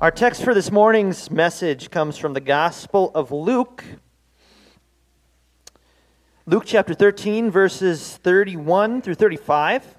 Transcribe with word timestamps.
Our 0.00 0.12
text 0.12 0.44
for 0.44 0.54
this 0.54 0.70
morning's 0.70 1.28
message 1.28 1.90
comes 1.90 2.16
from 2.16 2.32
the 2.32 2.40
Gospel 2.40 3.10
of 3.16 3.32
Luke. 3.32 3.82
Luke 6.46 6.62
chapter 6.64 6.94
13, 6.94 7.50
verses 7.50 8.16
31 8.18 9.02
through 9.02 9.16
35. 9.16 9.96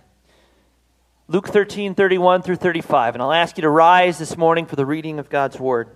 Luke 1.28 1.50
13, 1.50 1.96
31 1.96 2.44
through 2.44 2.56
35. 2.56 3.16
And 3.16 3.22
I'll 3.22 3.34
ask 3.34 3.58
you 3.58 3.62
to 3.64 3.70
rise 3.70 4.18
this 4.18 4.38
morning 4.38 4.66
for 4.66 4.78
the 4.78 4.86
reading 4.86 5.20
of 5.20 5.30
God's 5.30 5.60
Word. 5.60 5.90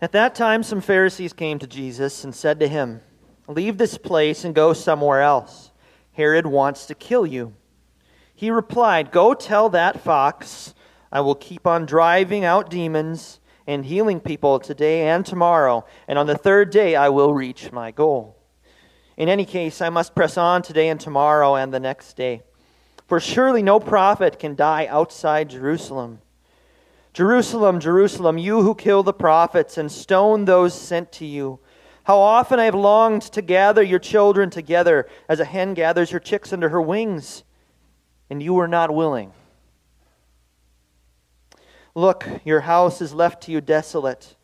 At 0.00 0.12
that 0.12 0.36
time, 0.36 0.62
some 0.62 0.80
Pharisees 0.80 1.32
came 1.32 1.58
to 1.58 1.66
Jesus 1.66 2.22
and 2.22 2.32
said 2.32 2.60
to 2.60 2.68
him, 2.68 3.00
Leave 3.48 3.78
this 3.78 3.98
place 3.98 4.44
and 4.44 4.54
go 4.54 4.72
somewhere 4.72 5.22
else 5.22 5.69
Herod 6.20 6.46
wants 6.46 6.84
to 6.84 6.94
kill 6.94 7.26
you. 7.26 7.54
He 8.34 8.50
replied, 8.50 9.10
Go 9.10 9.32
tell 9.32 9.70
that 9.70 10.02
fox, 10.02 10.74
I 11.10 11.22
will 11.22 11.34
keep 11.34 11.66
on 11.66 11.86
driving 11.86 12.44
out 12.44 12.68
demons 12.68 13.40
and 13.66 13.86
healing 13.86 14.20
people 14.20 14.60
today 14.60 15.08
and 15.08 15.24
tomorrow, 15.24 15.86
and 16.06 16.18
on 16.18 16.26
the 16.26 16.36
third 16.36 16.68
day 16.68 16.94
I 16.94 17.08
will 17.08 17.32
reach 17.32 17.72
my 17.72 17.90
goal. 17.90 18.36
In 19.16 19.30
any 19.30 19.46
case, 19.46 19.80
I 19.80 19.88
must 19.88 20.14
press 20.14 20.36
on 20.36 20.60
today 20.60 20.90
and 20.90 21.00
tomorrow 21.00 21.54
and 21.56 21.72
the 21.72 21.80
next 21.80 22.18
day. 22.18 22.42
For 23.08 23.18
surely 23.18 23.62
no 23.62 23.80
prophet 23.80 24.38
can 24.38 24.54
die 24.54 24.88
outside 24.88 25.48
Jerusalem. 25.48 26.20
Jerusalem, 27.14 27.80
Jerusalem, 27.80 28.36
you 28.36 28.60
who 28.60 28.74
kill 28.74 29.02
the 29.02 29.14
prophets 29.14 29.78
and 29.78 29.90
stone 29.90 30.44
those 30.44 30.74
sent 30.74 31.12
to 31.12 31.24
you. 31.24 31.60
How 32.04 32.18
often 32.18 32.58
I 32.58 32.64
have 32.64 32.74
longed 32.74 33.22
to 33.22 33.42
gather 33.42 33.82
your 33.82 33.98
children 33.98 34.50
together 34.50 35.08
as 35.28 35.40
a 35.40 35.44
hen 35.44 35.74
gathers 35.74 36.10
her 36.10 36.18
chicks 36.18 36.52
under 36.52 36.70
her 36.70 36.80
wings, 36.80 37.44
and 38.28 38.42
you 38.42 38.54
were 38.54 38.68
not 38.68 38.94
willing. 38.94 39.32
Look, 41.94 42.26
your 42.44 42.60
house 42.60 43.00
is 43.00 43.12
left 43.12 43.42
to 43.44 43.52
you 43.52 43.60
desolate. 43.60 44.36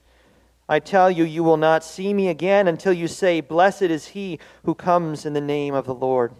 I 0.68 0.80
tell 0.80 1.10
you, 1.10 1.24
you 1.24 1.44
will 1.44 1.56
not 1.56 1.84
see 1.84 2.12
me 2.12 2.28
again 2.28 2.66
until 2.66 2.92
you 2.92 3.06
say, 3.06 3.40
Blessed 3.40 3.82
is 3.82 4.08
he 4.08 4.40
who 4.64 4.74
comes 4.74 5.24
in 5.24 5.32
the 5.32 5.40
name 5.40 5.74
of 5.74 5.86
the 5.86 5.94
Lord. 5.94 6.34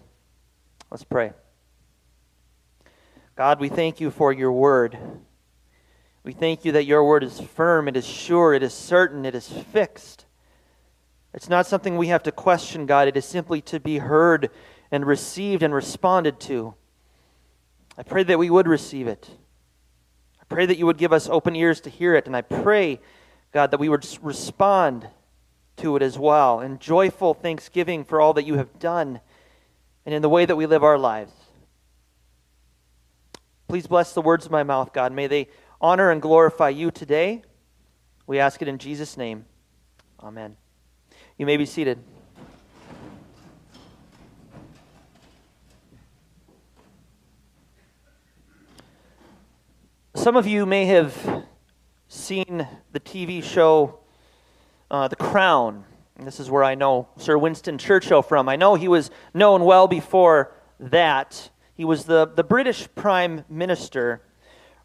Let's 0.91 1.05
pray. 1.05 1.31
God, 3.35 3.59
we 3.59 3.69
thank 3.69 4.01
you 4.01 4.11
for 4.11 4.33
your 4.33 4.51
word. 4.51 4.97
We 6.23 6.33
thank 6.33 6.65
you 6.65 6.73
that 6.73 6.85
your 6.85 7.05
word 7.05 7.23
is 7.23 7.39
firm, 7.39 7.87
it 7.87 7.95
is 7.95 8.05
sure, 8.05 8.53
it 8.53 8.61
is 8.61 8.73
certain, 8.73 9.25
it 9.25 9.33
is 9.33 9.47
fixed. 9.47 10.26
It's 11.37 11.49
not 11.49 11.67
something 11.67 11.97
we 11.97 12.07
have 12.07 12.23
to 12.23 12.31
question, 12.31 12.87
God. 12.87 13.07
It 13.07 13.15
is 13.15 13.23
simply 13.23 13.61
to 13.61 13.79
be 13.79 13.99
heard 13.99 14.49
and 14.89 15.05
received 15.05 15.61
and 15.61 15.71
responded 15.71 16.39
to. 16.39 16.73
I 17.95 18.01
pray 18.01 18.23
that 18.23 18.39
we 18.39 18.49
would 18.49 18.67
receive 18.67 19.07
it. 19.07 19.29
I 20.41 20.45
pray 20.49 20.65
that 20.65 20.79
you 20.79 20.87
would 20.87 20.97
give 20.97 21.13
us 21.13 21.29
open 21.29 21.55
ears 21.55 21.79
to 21.81 21.91
hear 21.91 22.15
it. 22.15 22.25
And 22.25 22.35
I 22.35 22.41
pray, 22.41 22.99
God, 23.51 23.69
that 23.69 23.79
we 23.79 23.87
would 23.87 24.03
respond 24.23 25.09
to 25.75 25.95
it 25.95 26.01
as 26.01 26.17
well 26.17 26.59
in 26.59 26.79
joyful 26.79 27.35
thanksgiving 27.35 28.03
for 28.03 28.19
all 28.19 28.33
that 28.33 28.47
you 28.47 28.55
have 28.55 28.79
done 28.79 29.19
and 30.07 30.15
in 30.15 30.23
the 30.23 30.29
way 30.29 30.43
that 30.43 30.55
we 30.55 30.65
live 30.65 30.83
our 30.83 30.97
lives. 30.97 31.33
Please 33.67 33.85
bless 33.85 34.11
the 34.11 34.23
words 34.23 34.47
of 34.47 34.51
my 34.51 34.63
mouth, 34.63 34.91
God. 34.91 35.11
May 35.11 35.27
they 35.27 35.49
honor 35.79 36.09
and 36.09 36.19
glorify 36.19 36.69
you 36.69 36.89
today. 36.89 37.43
We 38.25 38.39
ask 38.39 38.59
it 38.63 38.67
in 38.67 38.79
Jesus' 38.79 39.17
name. 39.17 39.45
Amen. 40.19 40.57
You 41.39 41.45
may 41.45 41.57
be 41.57 41.67
seated. 41.67 41.99
Some 50.15 50.35
of 50.35 50.47
you 50.47 50.65
may 50.65 50.85
have 50.85 51.45
seen 52.07 52.67
the 52.91 52.99
TV 52.99 53.43
show 53.43 53.99
uh, 54.89 55.07
The 55.09 55.15
Crown. 55.15 55.85
This 56.19 56.39
is 56.39 56.49
where 56.49 56.63
I 56.63 56.73
know 56.73 57.07
Sir 57.17 57.37
Winston 57.37 57.77
Churchill 57.77 58.23
from. 58.23 58.49
I 58.49 58.55
know 58.55 58.73
he 58.73 58.87
was 58.87 59.11
known 59.35 59.63
well 59.63 59.87
before 59.87 60.55
that. 60.79 61.51
He 61.75 61.85
was 61.85 62.05
the, 62.05 62.25
the 62.25 62.43
British 62.43 62.87
Prime 62.95 63.45
Minister 63.47 64.23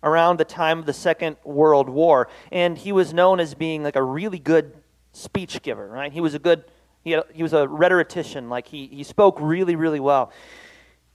around 0.03 0.39
the 0.39 0.45
time 0.45 0.81
of 0.81 0.85
the 0.85 0.93
Second 0.93 1.39
World 1.45 1.89
War. 1.89 2.29
And 2.51 2.77
he 2.77 2.93
was 2.93 3.15
known 3.15 3.41
as 3.41 3.55
being 3.55 3.83
like 3.83 3.97
a 3.97 4.03
really 4.03 4.39
good 4.39 4.82
speech 5.13 5.63
giver, 5.63 5.87
right? 5.87 6.13
He 6.13 6.21
was 6.21 6.35
a 6.35 6.39
good, 6.39 6.65
he, 7.05 7.13
had, 7.13 7.25
he 7.33 7.43
was 7.43 7.53
a 7.53 7.69
rhetorician. 7.69 8.49
Like 8.49 8.67
he, 8.67 8.87
he 8.89 9.03
spoke 9.03 9.39
really, 9.41 9.77
really 9.77 10.01
well. 10.01 10.33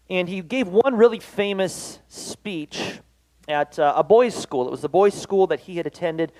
And 0.10 0.30
he 0.30 0.42
gave 0.42 0.68
one 0.68 0.96
really 0.96 1.20
famous 1.20 2.00
speech 2.08 3.00
at 3.48 3.78
uh, 3.78 3.94
a 3.96 4.04
boys' 4.04 4.36
school. 4.36 4.68
It 4.68 4.72
was 4.72 4.82
the 4.82 4.90
boys' 4.90 5.14
school 5.14 5.48
that 5.48 5.62
he 5.62 5.78
had 5.78 5.88
attended 5.88 6.32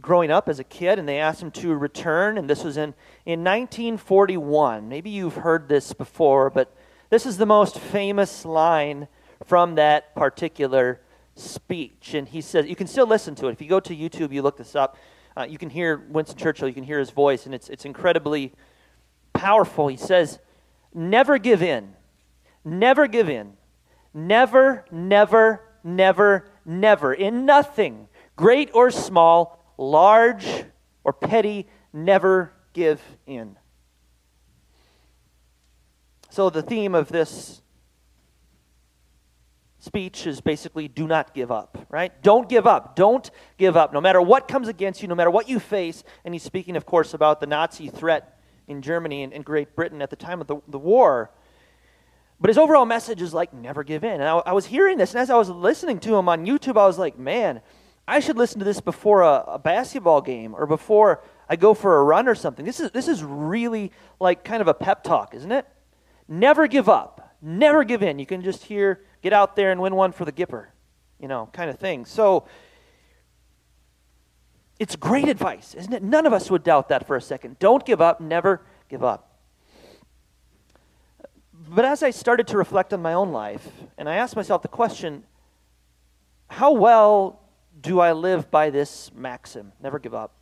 growing 0.00 0.30
up 0.30 0.48
as 0.48 0.58
a 0.58 0.64
kid, 0.64 0.98
and 0.98 1.08
they 1.08 1.18
asked 1.18 1.42
him 1.42 1.50
to 1.50 1.74
return. 1.74 2.38
And 2.38 2.48
this 2.48 2.62
was 2.62 2.76
in, 2.76 2.94
in 3.24 3.42
1941. 3.42 4.88
Maybe 4.88 5.10
you've 5.10 5.36
heard 5.36 5.68
this 5.68 5.92
before, 5.92 6.50
but 6.50 6.74
this 7.10 7.26
is 7.26 7.38
the 7.38 7.46
most 7.46 7.78
famous 7.78 8.44
line 8.44 9.08
from 9.44 9.74
that 9.74 10.14
particular 10.14 11.00
speech. 11.34 12.14
And 12.14 12.28
he 12.28 12.40
says, 12.40 12.66
you 12.66 12.76
can 12.76 12.86
still 12.86 13.06
listen 13.06 13.34
to 13.36 13.48
it. 13.48 13.52
If 13.52 13.62
you 13.62 13.68
go 13.68 13.80
to 13.80 13.96
YouTube, 13.96 14.32
you 14.32 14.42
look 14.42 14.56
this 14.56 14.76
up. 14.76 14.96
Uh, 15.40 15.44
you 15.44 15.56
can 15.56 15.70
hear 15.70 15.96
Winston 16.10 16.36
Churchill, 16.36 16.68
you 16.68 16.74
can 16.74 16.84
hear 16.84 16.98
his 16.98 17.08
voice, 17.08 17.46
and 17.46 17.54
it's, 17.54 17.70
it's 17.70 17.86
incredibly 17.86 18.52
powerful. 19.32 19.88
He 19.88 19.96
says, 19.96 20.38
Never 20.92 21.38
give 21.38 21.62
in. 21.62 21.94
Never 22.62 23.06
give 23.06 23.30
in. 23.30 23.54
Never, 24.12 24.84
never, 24.90 25.62
never, 25.82 26.50
never. 26.66 27.14
In 27.14 27.46
nothing, 27.46 28.08
great 28.36 28.70
or 28.74 28.90
small, 28.90 29.64
large 29.78 30.46
or 31.04 31.14
petty, 31.14 31.66
never 31.90 32.52
give 32.74 33.00
in. 33.26 33.56
So, 36.28 36.50
the 36.50 36.60
theme 36.60 36.94
of 36.94 37.08
this 37.08 37.62
speech 39.80 40.26
is 40.26 40.40
basically 40.40 40.86
do 40.86 41.06
not 41.06 41.34
give 41.34 41.50
up, 41.50 41.86
right? 41.90 42.12
Don't 42.22 42.48
give 42.48 42.66
up. 42.66 42.94
Don't 42.94 43.28
give 43.56 43.76
up. 43.76 43.92
No 43.92 44.00
matter 44.00 44.22
what 44.22 44.46
comes 44.46 44.68
against 44.68 45.02
you, 45.02 45.08
no 45.08 45.14
matter 45.14 45.30
what 45.30 45.48
you 45.48 45.58
face. 45.58 46.04
And 46.24 46.32
he's 46.34 46.42
speaking, 46.42 46.76
of 46.76 46.86
course, 46.86 47.14
about 47.14 47.40
the 47.40 47.46
Nazi 47.46 47.88
threat 47.88 48.40
in 48.68 48.82
Germany 48.82 49.24
and, 49.24 49.32
and 49.32 49.44
Great 49.44 49.74
Britain 49.74 50.00
at 50.00 50.10
the 50.10 50.16
time 50.16 50.40
of 50.40 50.46
the, 50.46 50.56
the 50.68 50.78
war. 50.78 51.30
But 52.40 52.48
his 52.48 52.58
overall 52.58 52.86
message 52.86 53.20
is 53.20 53.34
like, 53.34 53.52
never 53.52 53.82
give 53.82 54.04
in. 54.04 54.20
And 54.20 54.24
I, 54.24 54.36
I, 54.38 54.52
was 54.52 54.66
hearing 54.66 54.96
this, 54.96 55.12
and 55.12 55.20
as 55.20 55.28
I 55.28 55.36
was 55.36 55.50
listening 55.50 55.98
to 56.00 56.14
him 56.14 56.28
on 56.28 56.46
YouTube, 56.46 56.78
I 56.80 56.86
was 56.86 56.98
like, 56.98 57.18
man, 57.18 57.60
I 58.08 58.20
should 58.20 58.36
listen 58.36 58.60
to 58.60 58.64
this 58.64 58.80
before 58.80 59.22
a, 59.22 59.44
a 59.46 59.58
basketball 59.58 60.20
game 60.22 60.54
or 60.54 60.66
before 60.66 61.22
I 61.48 61.56
go 61.56 61.74
for 61.74 61.98
a 61.98 62.04
run 62.04 62.28
or 62.28 62.34
something. 62.34 62.64
This 62.64 62.80
is, 62.80 62.90
this 62.92 63.08
is 63.08 63.22
really 63.22 63.92
like 64.18 64.44
kind 64.44 64.62
of 64.62 64.68
a 64.68 64.74
pep 64.74 65.04
talk, 65.04 65.34
isn't 65.34 65.52
it? 65.52 65.66
Never 66.28 66.66
give 66.66 66.88
up. 66.88 67.36
Never 67.42 67.84
give 67.84 68.02
in. 68.02 68.18
You 68.18 68.26
can 68.26 68.42
just 68.42 68.64
hear 68.64 69.02
get 69.22 69.32
out 69.32 69.56
there 69.56 69.70
and 69.70 69.80
win 69.80 69.94
one 69.94 70.12
for 70.12 70.24
the 70.24 70.32
Gipper, 70.32 70.66
you 71.18 71.28
know, 71.28 71.48
kind 71.52 71.70
of 71.70 71.78
thing. 71.78 72.04
So 72.04 72.46
it's 74.78 74.96
great 74.96 75.28
advice, 75.28 75.74
isn't 75.74 75.92
it? 75.92 76.02
None 76.02 76.26
of 76.26 76.32
us 76.32 76.50
would 76.50 76.64
doubt 76.64 76.88
that 76.88 77.06
for 77.06 77.16
a 77.16 77.20
second. 77.20 77.58
Don't 77.58 77.84
give 77.84 78.00
up, 78.00 78.20
never 78.20 78.62
give 78.88 79.04
up. 79.04 79.38
But 81.68 81.84
as 81.84 82.02
I 82.02 82.10
started 82.10 82.46
to 82.48 82.56
reflect 82.56 82.92
on 82.92 83.02
my 83.02 83.12
own 83.12 83.30
life, 83.30 83.68
and 83.98 84.08
I 84.08 84.16
asked 84.16 84.34
myself 84.36 84.62
the 84.62 84.68
question 84.68 85.24
how 86.48 86.72
well 86.72 87.40
do 87.80 88.00
I 88.00 88.12
live 88.12 88.50
by 88.50 88.70
this 88.70 89.12
maxim? 89.14 89.72
Never 89.80 89.98
give 89.98 90.14
up. 90.14 90.32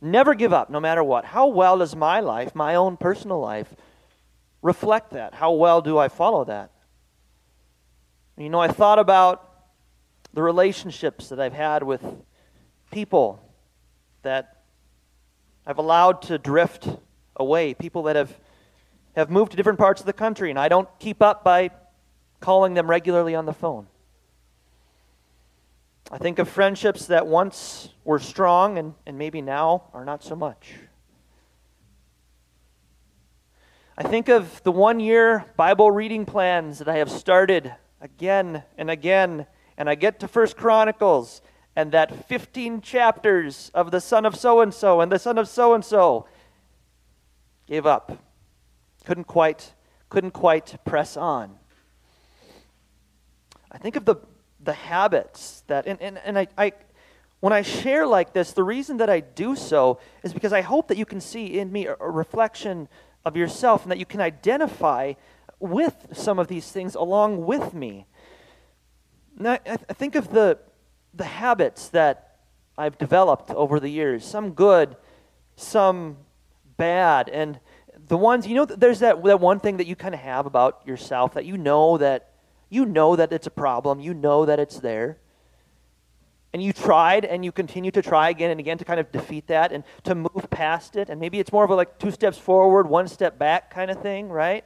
Never 0.00 0.34
give 0.34 0.52
up, 0.52 0.68
no 0.68 0.78
matter 0.78 1.02
what. 1.02 1.24
How 1.24 1.46
well 1.46 1.78
does 1.78 1.96
my 1.96 2.20
life, 2.20 2.54
my 2.54 2.74
own 2.74 2.98
personal 2.98 3.40
life, 3.40 3.74
reflect 4.60 5.12
that? 5.12 5.34
How 5.34 5.52
well 5.52 5.80
do 5.80 5.96
I 5.96 6.08
follow 6.08 6.44
that? 6.44 6.70
You 8.36 8.50
know, 8.50 8.58
I 8.58 8.68
thought 8.68 8.98
about 8.98 9.48
the 10.32 10.42
relationships 10.42 11.28
that 11.28 11.38
I've 11.38 11.52
had 11.52 11.84
with 11.84 12.04
people 12.90 13.40
that 14.22 14.62
I've 15.64 15.78
allowed 15.78 16.22
to 16.22 16.38
drift 16.38 16.88
away, 17.36 17.74
people 17.74 18.02
that 18.04 18.16
have, 18.16 18.36
have 19.14 19.30
moved 19.30 19.52
to 19.52 19.56
different 19.56 19.78
parts 19.78 20.00
of 20.00 20.06
the 20.06 20.12
country, 20.12 20.50
and 20.50 20.58
I 20.58 20.68
don't 20.68 20.88
keep 20.98 21.22
up 21.22 21.44
by 21.44 21.70
calling 22.40 22.74
them 22.74 22.90
regularly 22.90 23.36
on 23.36 23.46
the 23.46 23.52
phone. 23.52 23.86
I 26.10 26.18
think 26.18 26.40
of 26.40 26.48
friendships 26.48 27.06
that 27.06 27.28
once 27.28 27.88
were 28.04 28.18
strong 28.18 28.78
and, 28.78 28.94
and 29.06 29.16
maybe 29.16 29.40
now 29.42 29.84
are 29.94 30.04
not 30.04 30.24
so 30.24 30.34
much. 30.34 30.74
I 33.96 34.02
think 34.02 34.28
of 34.28 34.60
the 34.64 34.72
one 34.72 34.98
year 34.98 35.44
Bible 35.56 35.92
reading 35.92 36.26
plans 36.26 36.80
that 36.80 36.88
I 36.88 36.96
have 36.96 37.10
started 37.10 37.72
again 38.04 38.62
and 38.76 38.90
again, 38.90 39.46
and 39.78 39.88
I 39.88 39.94
get 39.94 40.20
to 40.20 40.28
First 40.28 40.56
Chronicles 40.56 41.40
and 41.74 41.90
that 41.92 42.28
15 42.28 42.82
chapters 42.82 43.70
of 43.74 43.90
the 43.90 44.00
son 44.00 44.26
of 44.26 44.36
so 44.36 44.60
and 44.60 44.72
so 44.72 45.00
and 45.00 45.10
the 45.10 45.18
son 45.18 45.38
of 45.38 45.48
so 45.48 45.74
and 45.74 45.84
so 45.84 46.28
gave 47.66 47.86
up. 47.86 48.18
Couldn't 49.04 49.24
quite 49.24 49.72
couldn't 50.10 50.30
quite 50.30 50.76
press 50.84 51.16
on. 51.16 51.58
I 53.72 53.78
think 53.78 53.96
of 53.96 54.04
the 54.04 54.16
the 54.60 54.74
habits 54.74 55.64
that 55.66 55.86
and, 55.86 56.00
and, 56.00 56.18
and 56.18 56.38
I, 56.38 56.46
I 56.56 56.72
when 57.40 57.52
I 57.52 57.62
share 57.62 58.06
like 58.06 58.32
this, 58.32 58.52
the 58.52 58.62
reason 58.62 58.98
that 58.98 59.10
I 59.10 59.20
do 59.20 59.56
so 59.56 59.98
is 60.22 60.32
because 60.32 60.52
I 60.52 60.60
hope 60.60 60.88
that 60.88 60.98
you 60.98 61.06
can 61.06 61.20
see 61.20 61.58
in 61.58 61.72
me 61.72 61.86
a, 61.86 61.96
a 61.98 62.10
reflection 62.10 62.88
of 63.24 63.36
yourself 63.36 63.82
and 63.82 63.90
that 63.90 63.98
you 63.98 64.06
can 64.06 64.20
identify 64.20 65.14
with 65.58 66.08
some 66.12 66.38
of 66.38 66.48
these 66.48 66.70
things 66.70 66.94
along 66.94 67.44
with 67.44 67.74
me. 67.74 68.06
Now, 69.38 69.52
I, 69.66 69.78
I 69.88 69.92
think 69.92 70.14
of 70.14 70.30
the 70.30 70.58
the 71.14 71.24
habits 71.24 71.88
that 71.90 72.38
I've 72.76 72.98
developed 72.98 73.50
over 73.50 73.78
the 73.78 73.88
years, 73.88 74.24
some 74.24 74.52
good, 74.52 74.96
some 75.56 76.16
bad. 76.76 77.28
And 77.28 77.60
the 78.08 78.16
ones, 78.16 78.46
you 78.46 78.54
know, 78.54 78.64
there's 78.64 78.98
that, 79.00 79.22
that 79.22 79.40
one 79.40 79.60
thing 79.60 79.76
that 79.76 79.86
you 79.86 79.96
kind 79.96 80.14
of 80.14 80.20
have 80.20 80.46
about 80.46 80.82
yourself 80.86 81.34
that 81.34 81.44
you 81.44 81.56
know 81.56 81.98
that 81.98 82.30
you 82.68 82.84
know 82.84 83.14
that 83.14 83.32
it's 83.32 83.46
a 83.46 83.50
problem, 83.50 84.00
you 84.00 84.12
know 84.14 84.44
that 84.44 84.58
it's 84.58 84.80
there. 84.80 85.18
And 86.52 86.62
you 86.62 86.72
tried 86.72 87.24
and 87.24 87.44
you 87.44 87.50
continue 87.50 87.90
to 87.92 88.02
try 88.02 88.30
again 88.30 88.50
and 88.50 88.60
again 88.60 88.78
to 88.78 88.84
kind 88.84 89.00
of 89.00 89.10
defeat 89.10 89.48
that 89.48 89.72
and 89.72 89.82
to 90.04 90.14
move 90.14 90.46
past 90.50 90.94
it. 90.96 91.08
And 91.08 91.20
maybe 91.20 91.40
it's 91.40 91.52
more 91.52 91.64
of 91.64 91.70
a 91.70 91.74
like 91.74 91.98
two 91.98 92.12
steps 92.12 92.38
forward, 92.38 92.88
one 92.88 93.08
step 93.08 93.38
back 93.38 93.70
kind 93.70 93.90
of 93.90 94.00
thing, 94.00 94.28
right? 94.28 94.64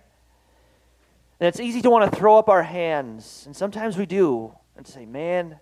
And 1.40 1.46
it's 1.46 1.61
easy 1.61 1.81
to 1.82 1.90
want 1.90 2.11
to 2.11 2.19
throw 2.19 2.38
up 2.38 2.49
our 2.49 2.62
hands. 2.62 3.44
And 3.46 3.55
sometimes 3.55 3.96
we 3.96 4.06
do 4.06 4.55
and 4.76 4.87
say, 4.87 5.06
man, 5.06 5.58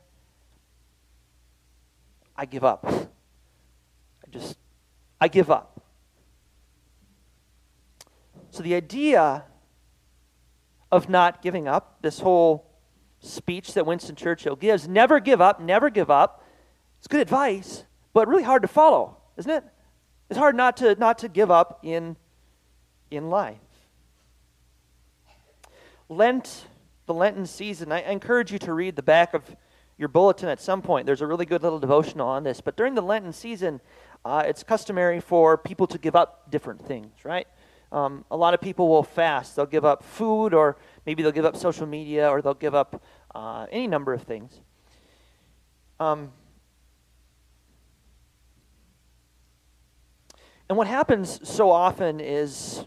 I 2.36 2.46
give 2.46 2.64
up. 2.64 2.84
I 2.86 4.30
just, 4.30 4.56
I 5.20 5.28
give 5.28 5.50
up. 5.50 5.82
So 8.50 8.62
the 8.62 8.74
idea 8.74 9.44
of 10.90 11.08
not 11.08 11.42
giving 11.42 11.68
up, 11.68 11.98
this 12.00 12.20
whole 12.20 12.70
speech 13.20 13.74
that 13.74 13.84
Winston 13.84 14.16
Churchill 14.16 14.56
gives, 14.56 14.88
never 14.88 15.20
give 15.20 15.40
up, 15.40 15.60
never 15.60 15.90
give 15.90 16.10
up. 16.10 16.42
It's 16.98 17.08
good 17.08 17.20
advice, 17.20 17.84
but 18.14 18.28
really 18.28 18.44
hard 18.44 18.62
to 18.62 18.68
follow, 18.68 19.18
isn't 19.36 19.50
it? 19.50 19.64
It's 20.30 20.38
hard 20.38 20.56
not 20.56 20.78
to 20.78 20.94
not 20.96 21.18
to 21.18 21.28
give 21.28 21.50
up 21.50 21.80
in 21.82 22.16
in 23.10 23.30
life. 23.30 23.58
Lent, 26.08 26.66
the 27.06 27.14
Lenten 27.14 27.46
season, 27.46 27.90
I 27.90 28.02
encourage 28.02 28.52
you 28.52 28.58
to 28.60 28.72
read 28.72 28.96
the 28.96 29.02
back 29.02 29.34
of 29.34 29.56
your 29.98 30.08
bulletin 30.08 30.48
at 30.48 30.60
some 30.60 30.82
point. 30.82 31.06
There's 31.06 31.22
a 31.22 31.26
really 31.26 31.46
good 31.46 31.62
little 31.62 31.78
devotional 31.78 32.28
on 32.28 32.44
this. 32.44 32.60
But 32.60 32.76
during 32.76 32.94
the 32.94 33.02
Lenten 33.02 33.32
season, 33.32 33.80
uh, 34.24 34.44
it's 34.46 34.62
customary 34.62 35.20
for 35.20 35.56
people 35.56 35.86
to 35.86 35.98
give 35.98 36.14
up 36.14 36.50
different 36.50 36.84
things, 36.86 37.24
right? 37.24 37.46
Um, 37.92 38.24
a 38.30 38.36
lot 38.36 38.54
of 38.54 38.60
people 38.60 38.88
will 38.88 39.02
fast. 39.02 39.56
They'll 39.56 39.66
give 39.66 39.84
up 39.84 40.02
food, 40.02 40.52
or 40.52 40.76
maybe 41.06 41.22
they'll 41.22 41.32
give 41.32 41.44
up 41.44 41.56
social 41.56 41.86
media, 41.86 42.28
or 42.28 42.42
they'll 42.42 42.54
give 42.54 42.74
up 42.74 43.02
uh, 43.34 43.66
any 43.70 43.86
number 43.86 44.12
of 44.12 44.22
things. 44.22 44.60
Um, 45.98 46.32
and 50.68 50.76
what 50.76 50.88
happens 50.88 51.48
so 51.48 51.70
often 51.70 52.20
is 52.20 52.84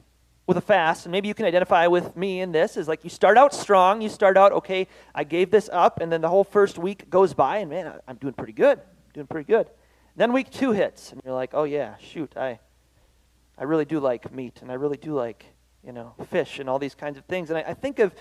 with 0.50 0.58
a 0.58 0.62
fast, 0.62 1.06
and 1.06 1.12
maybe 1.12 1.28
you 1.28 1.36
can 1.36 1.46
identify 1.46 1.86
with 1.86 2.18
me 2.18 2.42
in 2.42 2.52
this, 2.52 2.76
is 2.76 2.88
like 2.88 3.04
you 3.04 3.10
start 3.12 3.38
out 3.38 3.54
strong. 3.54 4.02
You 4.02 4.10
start 4.10 4.36
out, 4.36 4.52
okay, 4.52 4.88
I 5.14 5.24
gave 5.24 5.52
this 5.52 5.70
up, 5.72 6.02
and 6.02 6.12
then 6.12 6.22
the 6.22 6.28
whole 6.28 6.44
first 6.44 6.80
week 6.80 7.08
goes 7.08 7.36
by, 7.36 7.60
and 7.60 7.70
man, 7.70 7.94
I'm 8.08 8.16
doing 8.16 8.34
pretty 8.34 8.54
good. 8.54 8.80
doing 9.14 9.28
pretty 9.28 9.46
good. 9.46 9.70
then 10.16 10.34
week 10.34 10.50
two 10.50 10.72
hits, 10.72 11.12
and 11.12 11.22
you're 11.24 11.36
like, 11.36 11.52
oh 11.54 11.66
yeah, 11.66 11.98
shoot, 12.00 12.36
I, 12.36 12.58
I 13.60 13.66
really 13.66 13.86
do 13.86 14.00
like 14.00 14.34
meat, 14.34 14.64
and 14.64 14.72
I 14.72 14.74
really 14.74 14.98
do 14.98 15.14
like, 15.14 15.46
you 15.86 15.92
know, 15.92 16.16
fish 16.32 16.58
and 16.58 16.68
all 16.68 16.80
these 16.80 16.96
kinds 16.96 17.20
of 17.20 17.26
things. 17.26 17.52
And 17.52 17.60
I, 17.60 17.66
I 17.68 17.74
think 17.76 18.00
of, 18.00 18.12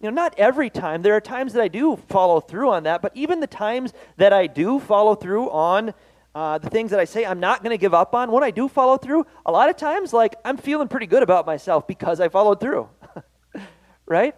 you 0.00 0.08
know, 0.08 0.14
not 0.14 0.34
every 0.38 0.70
time. 0.70 1.02
There 1.02 1.14
are 1.14 1.20
times 1.20 1.52
that 1.52 1.62
I 1.62 1.68
do 1.68 1.96
follow 2.08 2.40
through 2.40 2.70
on 2.70 2.84
that, 2.84 3.02
but 3.02 3.12
even 3.14 3.40
the 3.40 3.46
times 3.46 3.92
that 4.16 4.32
I 4.32 4.46
do 4.46 4.80
follow 4.80 5.14
through 5.14 5.50
on 5.50 5.92
uh, 6.36 6.58
the 6.58 6.68
things 6.68 6.90
that 6.90 7.00
I 7.00 7.06
say 7.06 7.24
I'm 7.24 7.40
not 7.40 7.62
going 7.62 7.70
to 7.70 7.78
give 7.78 7.94
up 7.94 8.14
on, 8.14 8.30
when 8.30 8.44
I 8.44 8.50
do 8.50 8.68
follow 8.68 8.98
through, 8.98 9.24
a 9.46 9.50
lot 9.50 9.70
of 9.70 9.76
times, 9.78 10.12
like, 10.12 10.34
I'm 10.44 10.58
feeling 10.58 10.86
pretty 10.86 11.06
good 11.06 11.22
about 11.22 11.46
myself 11.46 11.86
because 11.86 12.20
I 12.20 12.28
followed 12.28 12.60
through. 12.60 12.90
right? 14.06 14.36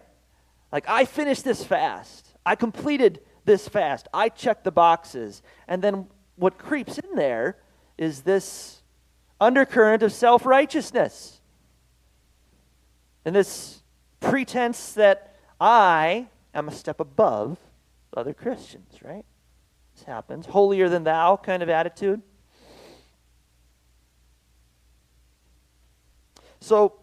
Like, 0.71 0.87
I 0.87 1.03
finished 1.03 1.43
this 1.43 1.61
fast. 1.61 2.33
I 2.45 2.55
completed 2.55 3.19
this 3.43 3.67
fast. 3.67 4.07
I 4.13 4.29
checked 4.29 4.63
the 4.63 4.71
boxes. 4.71 5.41
And 5.67 5.81
then 5.81 6.07
what 6.37 6.57
creeps 6.57 6.99
in 6.99 7.15
there 7.15 7.57
is 7.97 8.21
this 8.21 8.81
undercurrent 9.41 10.01
of 10.01 10.13
self 10.13 10.45
righteousness 10.45 11.41
and 13.25 13.35
this 13.35 13.83
pretense 14.21 14.93
that 14.93 15.35
I 15.59 16.29
am 16.53 16.69
a 16.69 16.71
step 16.71 17.01
above 17.01 17.57
other 18.15 18.33
Christians, 18.33 18.99
right? 19.03 19.25
This 19.99 20.05
happens. 20.05 20.45
Holier 20.45 20.87
than 20.87 21.03
thou 21.03 21.35
kind 21.35 21.61
of 21.61 21.67
attitude. 21.67 22.21
So, 26.61 26.93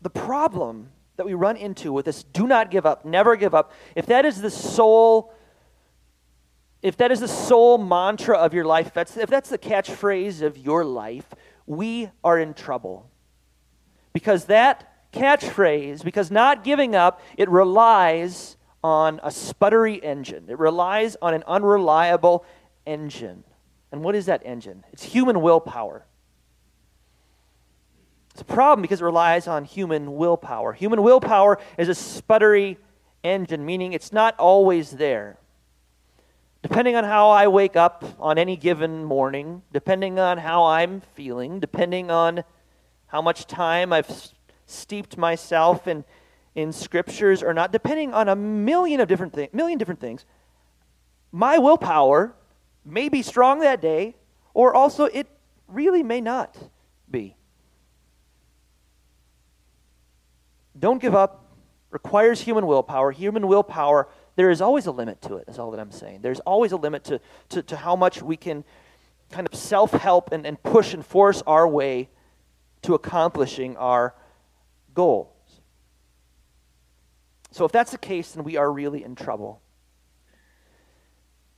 the 0.00 0.08
problem 0.08 0.88
that 1.16 1.26
we 1.26 1.34
run 1.34 1.58
into 1.58 1.92
with 1.92 2.06
this 2.06 2.22
do 2.22 2.46
not 2.46 2.70
give 2.70 2.86
up, 2.86 3.04
never 3.04 3.36
give 3.36 3.54
up, 3.54 3.72
if 3.94 4.06
that 4.06 4.24
is 4.24 4.40
the 4.40 4.50
sole 4.50 5.34
if 6.80 6.96
that 6.98 7.10
is 7.10 7.20
the 7.20 7.28
sole 7.28 7.76
mantra 7.76 8.38
of 8.38 8.54
your 8.54 8.64
life, 8.64 8.86
if 8.86 8.94
that's, 8.94 9.16
if 9.16 9.28
that's 9.28 9.50
the 9.50 9.58
catchphrase 9.58 10.42
of 10.42 10.56
your 10.56 10.84
life, 10.84 11.26
we 11.66 12.08
are 12.22 12.38
in 12.38 12.54
trouble. 12.54 13.10
Because 14.12 14.44
that 14.44 15.10
catchphrase, 15.12 16.04
because 16.04 16.30
not 16.30 16.62
giving 16.62 16.94
up, 16.94 17.20
it 17.36 17.48
relies 17.48 18.56
on 18.82 19.20
a 19.22 19.28
sputtery 19.28 20.02
engine. 20.02 20.46
It 20.48 20.58
relies 20.58 21.16
on 21.20 21.34
an 21.34 21.42
unreliable 21.46 22.44
engine. 22.86 23.44
And 23.90 24.02
what 24.02 24.14
is 24.14 24.26
that 24.26 24.42
engine? 24.44 24.84
It's 24.92 25.02
human 25.02 25.40
willpower. 25.40 26.04
It's 28.32 28.42
a 28.42 28.44
problem 28.44 28.82
because 28.82 29.00
it 29.00 29.04
relies 29.04 29.48
on 29.48 29.64
human 29.64 30.16
willpower. 30.16 30.72
Human 30.72 31.02
willpower 31.02 31.58
is 31.76 31.88
a 31.88 31.92
sputtery 31.92 32.76
engine, 33.24 33.66
meaning 33.66 33.92
it's 33.92 34.12
not 34.12 34.38
always 34.38 34.92
there. 34.92 35.38
Depending 36.62 36.96
on 36.96 37.04
how 37.04 37.30
I 37.30 37.48
wake 37.48 37.76
up 37.76 38.04
on 38.18 38.38
any 38.38 38.56
given 38.56 39.04
morning, 39.04 39.62
depending 39.72 40.18
on 40.18 40.38
how 40.38 40.66
I'm 40.66 41.00
feeling, 41.00 41.60
depending 41.60 42.10
on 42.10 42.44
how 43.08 43.22
much 43.22 43.46
time 43.46 43.92
I've 43.92 44.32
steeped 44.66 45.16
myself 45.16 45.88
in 45.88 46.04
in 46.58 46.72
scriptures 46.72 47.40
or 47.40 47.54
not, 47.54 47.70
depending 47.70 48.12
on 48.12 48.28
a 48.28 48.34
million 48.34 48.98
of 48.98 49.06
different 49.06 49.32
things, 49.32 49.54
million 49.54 49.78
different 49.78 50.00
things, 50.00 50.24
my 51.30 51.56
willpower 51.56 52.34
may 52.84 53.08
be 53.08 53.22
strong 53.22 53.60
that 53.60 53.80
day, 53.80 54.16
or 54.54 54.74
also 54.74 55.04
it 55.04 55.28
really 55.68 56.02
may 56.02 56.20
not 56.20 56.56
be. 57.08 57.36
Don't 60.76 61.00
give 61.00 61.14
up 61.14 61.44
requires 61.90 62.40
human 62.40 62.66
willpower. 62.66 63.12
Human 63.12 63.46
willpower, 63.46 64.08
there 64.34 64.50
is 64.50 64.60
always 64.60 64.86
a 64.86 64.90
limit 64.90 65.22
to 65.22 65.36
it, 65.36 65.44
is 65.46 65.60
all 65.60 65.70
that 65.70 65.78
I'm 65.78 65.92
saying. 65.92 66.22
There's 66.22 66.40
always 66.40 66.72
a 66.72 66.76
limit 66.76 67.04
to, 67.04 67.20
to, 67.50 67.62
to 67.62 67.76
how 67.76 67.94
much 67.94 68.20
we 68.20 68.36
can 68.36 68.64
kind 69.30 69.46
of 69.46 69.56
self 69.56 69.92
help 69.92 70.32
and, 70.32 70.44
and 70.44 70.60
push 70.60 70.92
and 70.92 71.06
force 71.06 71.40
our 71.46 71.68
way 71.68 72.08
to 72.82 72.94
accomplishing 72.94 73.76
our 73.76 74.16
goal. 74.92 75.37
So, 77.50 77.64
if 77.64 77.72
that's 77.72 77.92
the 77.92 77.98
case, 77.98 78.32
then 78.32 78.44
we 78.44 78.56
are 78.56 78.70
really 78.70 79.02
in 79.02 79.14
trouble. 79.14 79.62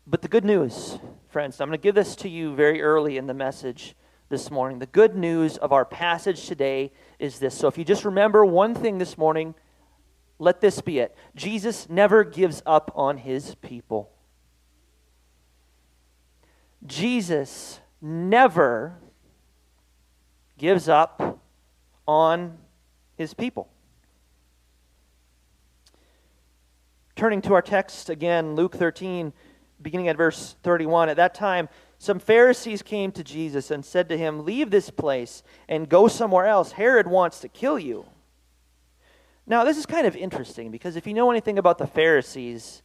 But 0.07 0.23
the 0.23 0.29
good 0.29 0.45
news, 0.45 0.99
friends, 1.29 1.61
I'm 1.61 1.69
going 1.69 1.79
to 1.79 1.83
give 1.83 1.95
this 1.95 2.17
to 2.17 2.29
you 2.29 2.55
very 2.55 2.83
early 2.83 3.17
in 3.17 3.27
the 3.27 3.35
message 3.35 3.95
this 4.29 4.51
morning. 4.51 4.79
The 4.79 4.87
good 4.87 5.17
news 5.17 5.57
of 5.57 5.73
our 5.73 5.85
passage 5.85 6.47
today 6.47 6.93
is 7.19 7.39
this. 7.39 7.57
So, 7.57 7.69
if 7.69 7.77
you 7.77 7.85
just 7.85 8.05
remember 8.05 8.45
one 8.45 8.75
thing 8.75 8.99
this 8.99 9.19
morning, 9.19 9.55
let 10.39 10.61
this 10.61 10.81
be 10.81 10.99
it 10.99 11.15
Jesus 11.37 11.89
never 11.89 12.25
gives 12.25 12.63
up 12.67 12.91
on 12.95 13.19
his 13.19 13.55
people. 13.57 14.11
Jesus 16.87 17.81
never 18.01 18.97
gives 20.57 20.89
up 20.89 21.41
on 22.09 22.57
his 23.17 23.35
people. 23.35 23.69
Turning 27.21 27.43
to 27.43 27.53
our 27.53 27.61
text 27.61 28.09
again, 28.09 28.55
Luke 28.55 28.75
13, 28.75 29.35
beginning 29.83 30.09
at 30.09 30.17
verse 30.17 30.57
31. 30.63 31.11
At 31.11 31.19
that 31.19 31.35
time, 31.35 31.69
some 31.99 32.19
Pharisees 32.19 32.81
came 32.81 33.13
to 33.13 33.23
Jesus 33.23 33.71
and 33.71 33.85
said 33.85 34.09
to 34.09 34.17
him, 34.17 34.47
Leave 34.47 34.71
this 34.71 34.89
place 34.89 35.43
and 35.69 35.87
go 35.87 36.09
somewhere 36.09 36.47
else. 36.47 36.73
Herod 36.73 37.07
wants 37.07 37.41
to 37.41 37.49
kill 37.51 37.79
you. 37.79 38.07
Now, 39.47 39.65
this 39.65 39.77
is 39.77 39.85
kind 39.85 40.07
of 40.07 40.17
interesting 40.17 40.71
because 40.71 40.97
if 40.97 41.07
you 41.07 41.13
know 41.13 41.31
anything 41.31 41.59
about 41.59 41.77
the 41.77 41.87
Pharisees, 41.87 42.81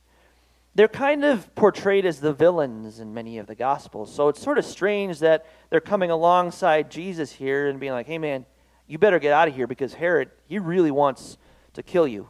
they're 0.74 0.90
kind 0.90 1.24
of 1.24 1.56
portrayed 1.56 2.06
as 2.06 2.20
the 2.20 2.34
villains 2.34 3.00
in 3.00 3.14
many 3.14 3.38
of 3.38 3.48
the 3.48 3.56
Gospels. 3.56 4.14
So 4.14 4.28
it's 4.28 4.42
sort 4.42 4.58
of 4.58 4.66
strange 4.66 5.20
that 5.20 5.46
they're 5.70 5.80
coming 5.80 6.12
alongside 6.12 6.92
Jesus 6.92 7.32
here 7.32 7.70
and 7.70 7.80
being 7.80 7.94
like, 7.94 8.08
hey, 8.08 8.18
man, 8.18 8.46
you 8.86 8.98
better 8.98 9.18
get 9.18 9.32
out 9.32 9.48
of 9.48 9.56
here 9.56 9.66
because 9.66 9.94
Herod, 9.94 10.30
he 10.46 10.60
really 10.60 10.92
wants 10.92 11.38
to 11.76 11.82
kill 11.82 12.06
you. 12.06 12.28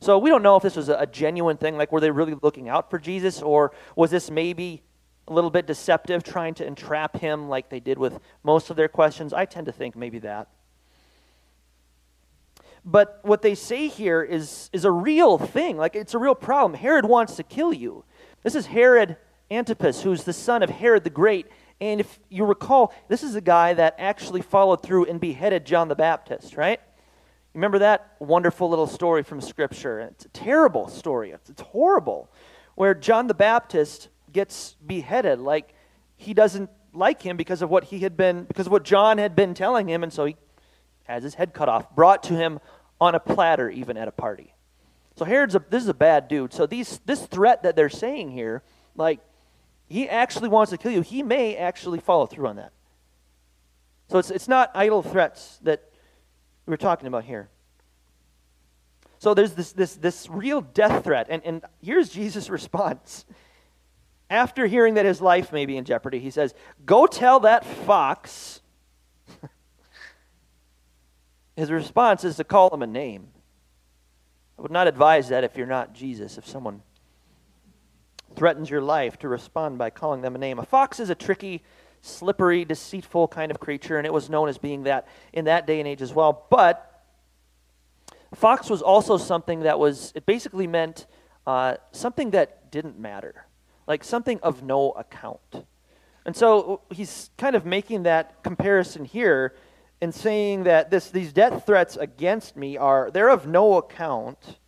So 0.00 0.18
we 0.18 0.30
don't 0.30 0.42
know 0.42 0.56
if 0.56 0.62
this 0.62 0.76
was 0.76 0.88
a 0.88 1.06
genuine 1.06 1.56
thing, 1.56 1.76
like 1.76 1.90
were 1.90 2.00
they 2.00 2.10
really 2.10 2.36
looking 2.40 2.68
out 2.68 2.90
for 2.90 2.98
Jesus, 2.98 3.42
or 3.42 3.72
was 3.96 4.10
this 4.10 4.30
maybe 4.30 4.82
a 5.26 5.32
little 5.32 5.50
bit 5.50 5.66
deceptive, 5.66 6.22
trying 6.22 6.54
to 6.54 6.66
entrap 6.66 7.16
him 7.16 7.48
like 7.48 7.68
they 7.68 7.80
did 7.80 7.98
with 7.98 8.18
most 8.42 8.70
of 8.70 8.76
their 8.76 8.88
questions? 8.88 9.32
I 9.32 9.44
tend 9.44 9.66
to 9.66 9.72
think 9.72 9.96
maybe 9.96 10.20
that. 10.20 10.48
But 12.84 13.20
what 13.22 13.42
they 13.42 13.54
say 13.54 13.88
here 13.88 14.22
is, 14.22 14.70
is 14.72 14.84
a 14.84 14.90
real 14.90 15.36
thing. 15.36 15.76
Like, 15.76 15.94
it's 15.94 16.14
a 16.14 16.18
real 16.18 16.34
problem. 16.34 16.78
Herod 16.78 17.04
wants 17.04 17.36
to 17.36 17.42
kill 17.42 17.72
you. 17.72 18.04
This 18.42 18.54
is 18.54 18.66
Herod 18.66 19.16
Antipas, 19.50 20.02
who's 20.02 20.24
the 20.24 20.32
son 20.32 20.62
of 20.62 20.70
Herod 20.70 21.04
the 21.04 21.10
Great. 21.10 21.48
And 21.80 22.00
if 22.00 22.18
you 22.28 22.44
recall, 22.44 22.94
this 23.08 23.22
is 23.22 23.34
a 23.34 23.40
guy 23.40 23.74
that 23.74 23.96
actually 23.98 24.42
followed 24.42 24.82
through 24.82 25.04
and 25.04 25.20
beheaded 25.20 25.66
John 25.66 25.88
the 25.88 25.96
Baptist, 25.96 26.56
right? 26.56 26.80
Remember 27.54 27.80
that 27.80 28.14
wonderful 28.18 28.68
little 28.68 28.86
story 28.86 29.22
from 29.22 29.40
Scripture? 29.40 30.00
It's 30.00 30.24
a 30.24 30.28
terrible 30.28 30.88
story. 30.88 31.30
It's, 31.30 31.50
it's 31.50 31.62
horrible. 31.62 32.30
Where 32.74 32.94
John 32.94 33.26
the 33.26 33.34
Baptist 33.34 34.08
gets 34.32 34.76
beheaded. 34.86 35.40
Like, 35.40 35.74
he 36.16 36.34
doesn't 36.34 36.70
like 36.92 37.22
him 37.22 37.36
because 37.36 37.62
of 37.62 37.70
what 37.70 37.84
he 37.84 38.00
had 38.00 38.16
been, 38.16 38.44
because 38.44 38.66
of 38.66 38.72
what 38.72 38.84
John 38.84 39.18
had 39.18 39.34
been 39.34 39.54
telling 39.54 39.88
him. 39.88 40.02
And 40.02 40.12
so 40.12 40.26
he 40.26 40.36
has 41.04 41.22
his 41.22 41.34
head 41.34 41.54
cut 41.54 41.68
off, 41.68 41.94
brought 41.94 42.22
to 42.24 42.34
him 42.34 42.60
on 43.00 43.14
a 43.14 43.20
platter, 43.20 43.70
even 43.70 43.96
at 43.96 44.08
a 44.08 44.12
party. 44.12 44.54
So 45.16 45.24
Herod's 45.24 45.54
a, 45.54 45.64
this 45.70 45.82
is 45.82 45.88
a 45.88 45.94
bad 45.94 46.28
dude. 46.28 46.52
So 46.52 46.66
these 46.66 47.00
this 47.04 47.26
threat 47.26 47.64
that 47.64 47.74
they're 47.74 47.88
saying 47.88 48.30
here, 48.30 48.62
like 48.94 49.20
he 49.88 50.08
actually 50.08 50.48
wants 50.48 50.70
to 50.70 50.78
kill 50.78 50.92
you, 50.92 51.02
he 51.02 51.22
may 51.22 51.56
actually 51.56 51.98
follow 51.98 52.26
through 52.26 52.46
on 52.46 52.56
that. 52.56 52.72
So 54.08 54.18
it's 54.18 54.30
it's 54.30 54.46
not 54.46 54.70
idle 54.74 55.02
threats 55.02 55.58
that 55.62 55.87
we're 56.68 56.76
talking 56.76 57.06
about 57.06 57.24
here. 57.24 57.48
So 59.18 59.34
there's 59.34 59.52
this 59.52 59.72
this 59.72 59.96
this 59.96 60.28
real 60.30 60.60
death 60.60 61.04
threat, 61.04 61.26
and, 61.28 61.42
and 61.44 61.64
here's 61.82 62.08
Jesus' 62.08 62.48
response. 62.48 63.24
After 64.30 64.66
hearing 64.66 64.94
that 64.94 65.06
his 65.06 65.20
life 65.20 65.52
may 65.52 65.64
be 65.64 65.76
in 65.76 65.84
jeopardy, 65.84 66.18
he 66.18 66.30
says, 66.30 66.54
Go 66.84 67.06
tell 67.06 67.40
that 67.40 67.64
fox 67.64 68.60
his 71.56 71.70
response 71.70 72.24
is 72.24 72.36
to 72.36 72.44
call 72.44 72.72
him 72.72 72.82
a 72.82 72.86
name. 72.86 73.28
I 74.58 74.62
would 74.62 74.70
not 74.70 74.86
advise 74.86 75.28
that 75.30 75.44
if 75.44 75.56
you're 75.56 75.66
not 75.66 75.94
Jesus. 75.94 76.36
If 76.36 76.46
someone 76.46 76.82
threatens 78.36 78.68
your 78.68 78.82
life, 78.82 79.18
to 79.20 79.28
respond 79.28 79.78
by 79.78 79.90
calling 79.90 80.20
them 80.20 80.34
a 80.34 80.38
name. 80.38 80.58
A 80.58 80.64
fox 80.64 81.00
is 81.00 81.10
a 81.10 81.14
tricky, 81.14 81.62
slippery, 82.00 82.64
deceitful 82.64 83.28
kind 83.28 83.50
of 83.50 83.60
creature, 83.60 83.98
and 83.98 84.06
it 84.06 84.12
was 84.12 84.28
known 84.30 84.48
as 84.48 84.58
being 84.58 84.84
that 84.84 85.06
in 85.32 85.44
that 85.46 85.66
day 85.66 85.78
and 85.80 85.88
age 85.88 86.02
as 86.02 86.12
well. 86.12 86.46
But 86.50 87.02
fox 88.34 88.70
was 88.70 88.82
also 88.82 89.16
something 89.16 89.60
that 89.60 89.78
was, 89.78 90.12
it 90.14 90.26
basically 90.26 90.66
meant 90.66 91.06
uh, 91.46 91.76
something 91.92 92.30
that 92.30 92.70
didn't 92.70 92.98
matter, 92.98 93.46
like 93.86 94.04
something 94.04 94.38
of 94.42 94.62
no 94.62 94.90
account. 94.92 95.64
And 96.26 96.36
so 96.36 96.82
he's 96.90 97.30
kind 97.38 97.56
of 97.56 97.64
making 97.64 98.02
that 98.02 98.42
comparison 98.42 99.04
here 99.04 99.54
and 100.00 100.14
saying 100.14 100.64
that 100.64 100.90
this, 100.90 101.10
these 101.10 101.32
death 101.32 101.64
threats 101.66 101.96
against 101.96 102.56
me 102.56 102.76
are 102.76 103.10
they're 103.10 103.30
of 103.30 103.46
no 103.46 103.78
account. 103.78 104.58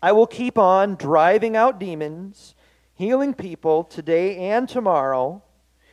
I 0.00 0.12
will 0.12 0.28
keep 0.28 0.56
on 0.58 0.94
driving 0.94 1.56
out 1.56 1.80
demons, 1.80 2.54
healing 2.98 3.32
people 3.32 3.84
today 3.84 4.50
and 4.50 4.68
tomorrow, 4.68 5.40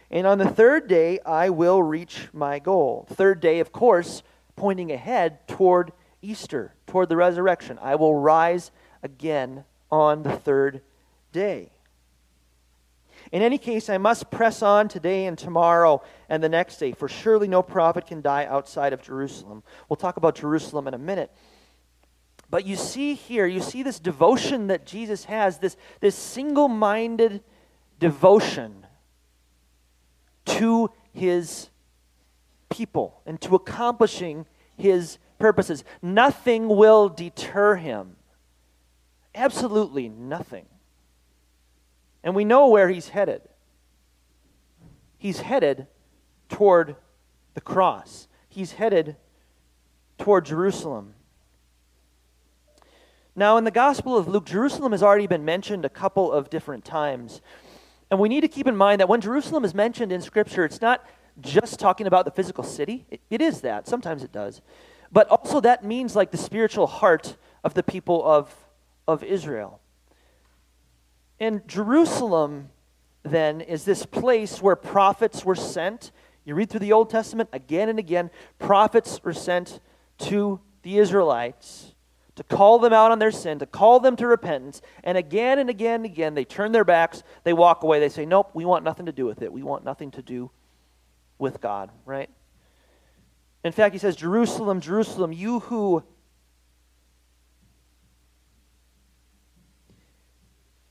and 0.09 0.25
on 0.25 0.39
the 0.39 0.49
third 0.49 0.87
day 0.87 1.19
I 1.23 1.49
will 1.51 1.81
reach 1.81 2.29
my 2.33 2.57
goal. 2.57 3.07
Third 3.11 3.39
day, 3.39 3.59
of 3.59 3.71
course, 3.71 4.23
pointing 4.55 4.91
ahead 4.91 5.47
toward 5.47 5.93
Easter, 6.23 6.73
toward 6.87 7.09
the 7.09 7.15
resurrection. 7.15 7.77
I 7.79 7.93
will 7.93 8.15
rise 8.15 8.71
again 9.03 9.65
on 9.91 10.23
the 10.23 10.31
third 10.35 10.81
day. 11.31 11.69
In 13.31 13.43
any 13.43 13.59
case, 13.59 13.87
I 13.87 13.99
must 13.99 14.31
press 14.31 14.63
on 14.63 14.87
today 14.87 15.25
and 15.27 15.37
tomorrow 15.37 16.01
and 16.27 16.43
the 16.43 16.49
next 16.49 16.77
day, 16.77 16.91
for 16.91 17.07
surely 17.07 17.47
no 17.47 17.61
prophet 17.61 18.07
can 18.07 18.21
die 18.21 18.45
outside 18.45 18.93
of 18.93 19.03
Jerusalem. 19.03 19.61
We'll 19.87 19.97
talk 19.97 20.17
about 20.17 20.35
Jerusalem 20.35 20.87
in 20.87 20.95
a 20.95 20.99
minute. 20.99 21.31
But 22.55 22.65
you 22.65 22.77
see 22.77 23.15
here, 23.15 23.45
you 23.45 23.59
see 23.59 23.83
this 23.83 23.99
devotion 23.99 24.67
that 24.67 24.85
Jesus 24.85 25.25
has, 25.25 25.57
this, 25.57 25.75
this 25.99 26.15
single 26.15 26.69
minded 26.69 27.43
devotion 27.99 28.85
to 30.45 30.89
his 31.11 31.69
people 32.69 33.19
and 33.25 33.41
to 33.41 33.55
accomplishing 33.55 34.45
his 34.77 35.17
purposes. 35.37 35.83
Nothing 36.01 36.69
will 36.69 37.09
deter 37.09 37.75
him. 37.75 38.15
Absolutely 39.35 40.07
nothing. 40.07 40.65
And 42.23 42.35
we 42.35 42.45
know 42.45 42.69
where 42.69 42.87
he's 42.87 43.09
headed. 43.09 43.41
He's 45.17 45.41
headed 45.41 45.87
toward 46.47 46.95
the 47.53 47.59
cross, 47.59 48.29
he's 48.47 48.71
headed 48.71 49.17
toward 50.17 50.45
Jerusalem. 50.45 51.15
Now, 53.37 53.57
in 53.57 53.65
the 53.65 53.71
Gospel 53.71 54.17
of 54.17 54.29
Luke, 54.29 54.45
Jerusalem 54.45 54.93
has 54.93 55.03
already 55.03 55.27
been 55.27 55.43
mentioned 55.43 55.83
a 55.83 55.89
couple 55.89 56.31
of 56.31 56.49
different 56.49 56.85
times. 56.85 57.41
And 58.09 58.17
we 58.17 58.29
need 58.29 58.41
to 58.41 58.47
keep 58.47 58.65
in 58.65 58.77
mind 58.77 59.01
that 59.01 59.09
when 59.09 59.19
Jerusalem 59.19 59.65
is 59.65 59.73
mentioned 59.73 60.13
in 60.13 60.21
Scripture, 60.21 60.63
it's 60.63 60.79
not 60.79 61.05
just 61.41 61.77
talking 61.77 62.07
about 62.07 62.23
the 62.23 62.31
physical 62.31 62.63
city. 62.63 63.05
it, 63.09 63.19
it 63.29 63.41
is 63.41 63.59
that. 63.61 63.89
Sometimes 63.89 64.23
it 64.23 64.31
does. 64.31 64.61
But 65.11 65.27
also, 65.27 65.59
that 65.59 65.83
means 65.83 66.15
like 66.15 66.31
the 66.31 66.37
spiritual 66.37 66.87
heart 66.87 67.35
of 67.61 67.73
the 67.73 67.83
people 67.83 68.23
of, 68.23 68.55
of 69.05 69.21
Israel. 69.21 69.81
And 71.37 71.67
Jerusalem, 71.67 72.69
then, 73.23 73.59
is 73.59 73.83
this 73.83 74.05
place 74.05 74.61
where 74.61 74.77
prophets 74.77 75.43
were 75.43 75.55
sent. 75.55 76.11
You 76.45 76.55
read 76.55 76.69
through 76.69 76.79
the 76.79 76.93
Old 76.93 77.09
Testament 77.09 77.49
again 77.51 77.89
and 77.89 77.99
again, 77.99 78.31
prophets 78.59 79.21
were 79.25 79.33
sent 79.33 79.81
to 80.19 80.61
the 80.83 80.99
Israelites 80.99 81.94
to 82.35 82.43
call 82.43 82.79
them 82.79 82.93
out 82.93 83.11
on 83.11 83.19
their 83.19 83.31
sin, 83.31 83.59
to 83.59 83.65
call 83.65 83.99
them 83.99 84.15
to 84.17 84.27
repentance. 84.27 84.81
And 85.03 85.17
again 85.17 85.59
and 85.59 85.69
again 85.69 85.95
and 85.95 86.05
again, 86.05 86.33
they 86.33 86.45
turn 86.45 86.71
their 86.71 86.83
backs, 86.83 87.23
they 87.43 87.53
walk 87.53 87.83
away, 87.83 87.99
they 87.99 88.09
say, 88.09 88.25
Nope, 88.25 88.51
we 88.53 88.65
want 88.65 88.83
nothing 88.83 89.05
to 89.05 89.11
do 89.11 89.25
with 89.25 89.41
it. 89.41 89.51
We 89.51 89.63
want 89.63 89.85
nothing 89.85 90.11
to 90.11 90.21
do 90.21 90.51
with 91.37 91.61
God, 91.61 91.91
right? 92.05 92.29
In 93.63 93.71
fact, 93.71 93.93
he 93.93 93.99
says, 93.99 94.15
Jerusalem, 94.15 94.81
Jerusalem, 94.81 95.31
you 95.31 95.61
who 95.61 96.03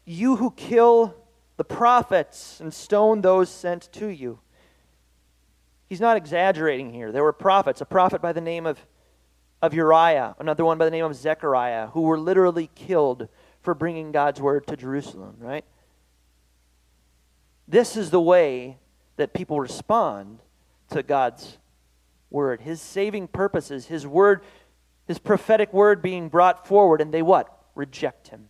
You 0.04 0.36
who 0.36 0.50
kill 0.50 1.14
the 1.56 1.64
prophets 1.64 2.60
and 2.60 2.72
stone 2.74 3.20
those 3.20 3.50
sent 3.50 3.90
to 3.92 4.06
you. 4.06 4.40
He's 5.88 6.00
not 6.00 6.16
exaggerating 6.16 6.92
here. 6.92 7.12
There 7.12 7.22
were 7.22 7.32
prophets, 7.32 7.80
a 7.80 7.86
prophet 7.86 8.20
by 8.20 8.32
the 8.32 8.40
name 8.40 8.66
of, 8.66 8.84
of 9.66 9.74
Uriah, 9.74 10.34
another 10.38 10.64
one 10.64 10.78
by 10.78 10.84
the 10.84 10.90
name 10.90 11.04
of 11.04 11.14
Zechariah, 11.14 11.88
who 11.88 12.02
were 12.02 12.18
literally 12.18 12.70
killed 12.74 13.28
for 13.62 13.74
bringing 13.74 14.12
God's 14.12 14.40
word 14.40 14.66
to 14.66 14.76
Jerusalem, 14.76 15.36
right? 15.38 15.64
This 17.66 17.96
is 17.96 18.10
the 18.10 18.20
way 18.20 18.78
that 19.16 19.32
people 19.32 19.60
respond 19.60 20.40
to 20.90 21.02
God's 21.02 21.58
word, 22.30 22.60
his 22.60 22.80
saving 22.80 23.28
purposes, 23.28 23.86
his 23.86 24.06
word, 24.06 24.42
his 25.06 25.18
prophetic 25.18 25.72
word 25.72 26.02
being 26.02 26.28
brought 26.28 26.66
forward, 26.66 27.00
and 27.00 27.12
they 27.12 27.22
what? 27.22 27.50
Reject 27.74 28.28
him 28.28 28.48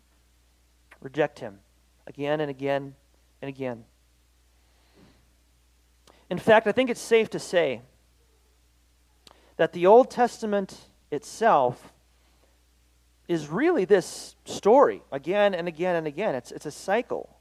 reject 1.05 1.39
him 1.39 1.61
again 2.09 2.41
and 2.41 2.51
again 2.51 2.97
and 3.41 3.49
again. 3.49 3.85
In 6.31 6.39
fact, 6.39 6.67
I 6.67 6.73
think 6.73 6.91
it's 6.91 7.01
safe 7.01 7.31
to 7.31 7.39
say 7.39 7.83
that 9.57 9.73
the 9.73 9.87
Old 9.87 10.11
Testament 10.11 10.89
itself 11.15 11.93
is 13.27 13.49
really 13.49 13.85
this 13.87 14.37
story 14.45 15.03
again 15.11 15.55
and 15.55 15.67
again 15.67 15.97
and 15.97 16.07
again. 16.07 16.35
It's, 16.35 16.53
it's 16.53 16.67
a 16.67 16.71
cycle. 16.71 17.39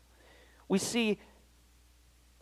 We 0.70 0.80
see 0.80 1.20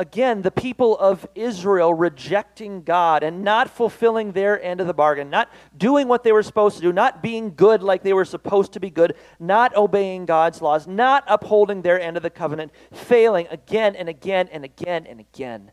again, 0.02 0.42
the 0.42 0.52
people 0.52 0.98
of 0.98 1.28
Israel 1.36 1.94
rejecting 1.94 2.82
God 2.82 3.22
and 3.22 3.44
not 3.44 3.70
fulfilling 3.70 4.32
their 4.32 4.60
end 4.60 4.82
of 4.82 4.88
the 4.88 4.96
bargain, 4.96 5.30
not 5.30 5.48
doing 5.78 6.08
what 6.08 6.24
they 6.24 6.32
were 6.32 6.42
supposed 6.42 6.78
to 6.78 6.82
do, 6.82 6.92
not 6.92 7.22
being 7.22 7.54
good 7.54 7.84
like 7.84 8.02
they 8.02 8.14
were 8.14 8.26
supposed 8.26 8.74
to 8.74 8.80
be 8.80 8.90
good, 8.90 9.14
not 9.40 9.76
obeying 9.76 10.26
God's 10.26 10.60
laws, 10.60 10.88
not 10.88 11.24
upholding 11.28 11.84
their 11.84 12.02
end 12.02 12.18
of 12.18 12.24
the 12.24 12.32
covenant, 12.32 12.72
failing 12.92 13.46
again 13.52 13.96
and 13.96 14.10
again 14.10 14.50
and 14.52 14.66
again 14.66 15.06
and 15.06 15.20
again. 15.20 15.72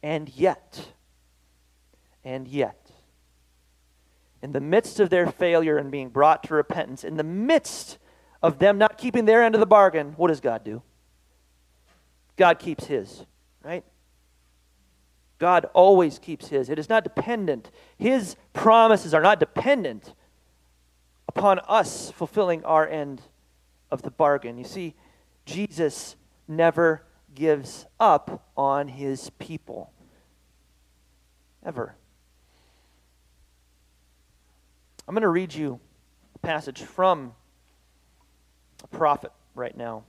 And 0.00 0.28
yet, 0.28 0.92
and 2.24 2.46
yet, 2.46 2.85
in 4.42 4.52
the 4.52 4.60
midst 4.60 5.00
of 5.00 5.10
their 5.10 5.26
failure 5.26 5.78
and 5.78 5.90
being 5.90 6.08
brought 6.08 6.42
to 6.44 6.54
repentance, 6.54 7.04
in 7.04 7.16
the 7.16 7.24
midst 7.24 7.98
of 8.42 8.58
them 8.58 8.78
not 8.78 8.98
keeping 8.98 9.24
their 9.24 9.42
end 9.42 9.54
of 9.54 9.60
the 9.60 9.66
bargain, 9.66 10.14
what 10.16 10.28
does 10.28 10.40
God 10.40 10.64
do? 10.64 10.82
God 12.36 12.58
keeps 12.58 12.84
his, 12.86 13.24
right? 13.62 13.84
God 15.38 15.66
always 15.74 16.18
keeps 16.18 16.48
his. 16.48 16.68
It 16.70 16.78
is 16.78 16.88
not 16.88 17.04
dependent. 17.04 17.70
His 17.98 18.36
promises 18.52 19.12
are 19.14 19.22
not 19.22 19.40
dependent 19.40 20.14
upon 21.28 21.60
us 21.68 22.10
fulfilling 22.10 22.64
our 22.64 22.86
end 22.88 23.22
of 23.90 24.02
the 24.02 24.10
bargain. 24.10 24.56
You 24.58 24.64
see, 24.64 24.94
Jesus 25.44 26.16
never 26.48 27.04
gives 27.34 27.86
up 28.00 28.48
on 28.56 28.88
his 28.88 29.30
people. 29.38 29.92
Ever. 31.64 31.96
I'm 35.08 35.14
going 35.14 35.22
to 35.22 35.28
read 35.28 35.54
you 35.54 35.78
a 36.34 36.38
passage 36.40 36.82
from 36.82 37.32
a 38.82 38.88
prophet 38.88 39.30
right 39.54 39.76
now. 39.76 40.02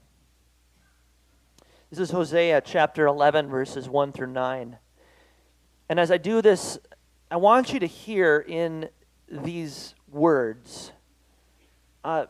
This 1.88 2.00
is 2.00 2.10
Hosea 2.10 2.62
chapter 2.62 3.06
11, 3.06 3.48
verses 3.48 3.88
1 3.88 4.10
through 4.10 4.32
9. 4.32 4.76
And 5.88 6.00
as 6.00 6.10
I 6.10 6.16
do 6.16 6.42
this, 6.42 6.80
I 7.30 7.36
want 7.36 7.72
you 7.72 7.78
to 7.78 7.86
hear 7.86 8.44
in 8.46 8.88
these 9.30 9.94
words, 10.10 10.90
uh, 12.02 12.26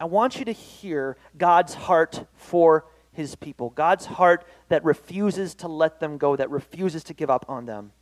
I 0.00 0.06
want 0.06 0.40
you 0.40 0.46
to 0.46 0.52
hear 0.52 1.16
God's 1.38 1.74
heart 1.74 2.26
for 2.34 2.86
his 3.12 3.36
people, 3.36 3.70
God's 3.70 4.06
heart 4.06 4.44
that 4.70 4.84
refuses 4.84 5.54
to 5.56 5.68
let 5.68 6.00
them 6.00 6.18
go, 6.18 6.34
that 6.34 6.50
refuses 6.50 7.04
to 7.04 7.14
give 7.14 7.30
up 7.30 7.44
on 7.48 7.66
them. 7.66 7.92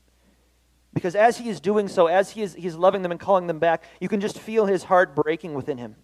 Because 0.94 1.14
as 1.14 1.38
he 1.38 1.48
is 1.48 1.60
doing 1.60 1.88
so, 1.88 2.06
as 2.06 2.30
he 2.30 2.42
is 2.42 2.54
he's 2.54 2.74
loving 2.74 3.02
them 3.02 3.12
and 3.12 3.20
calling 3.20 3.46
them 3.46 3.58
back, 3.58 3.84
you 4.00 4.08
can 4.08 4.20
just 4.20 4.38
feel 4.38 4.66
his 4.66 4.84
heart 4.84 5.14
breaking 5.14 5.54
within 5.54 5.78
him. 5.78 5.96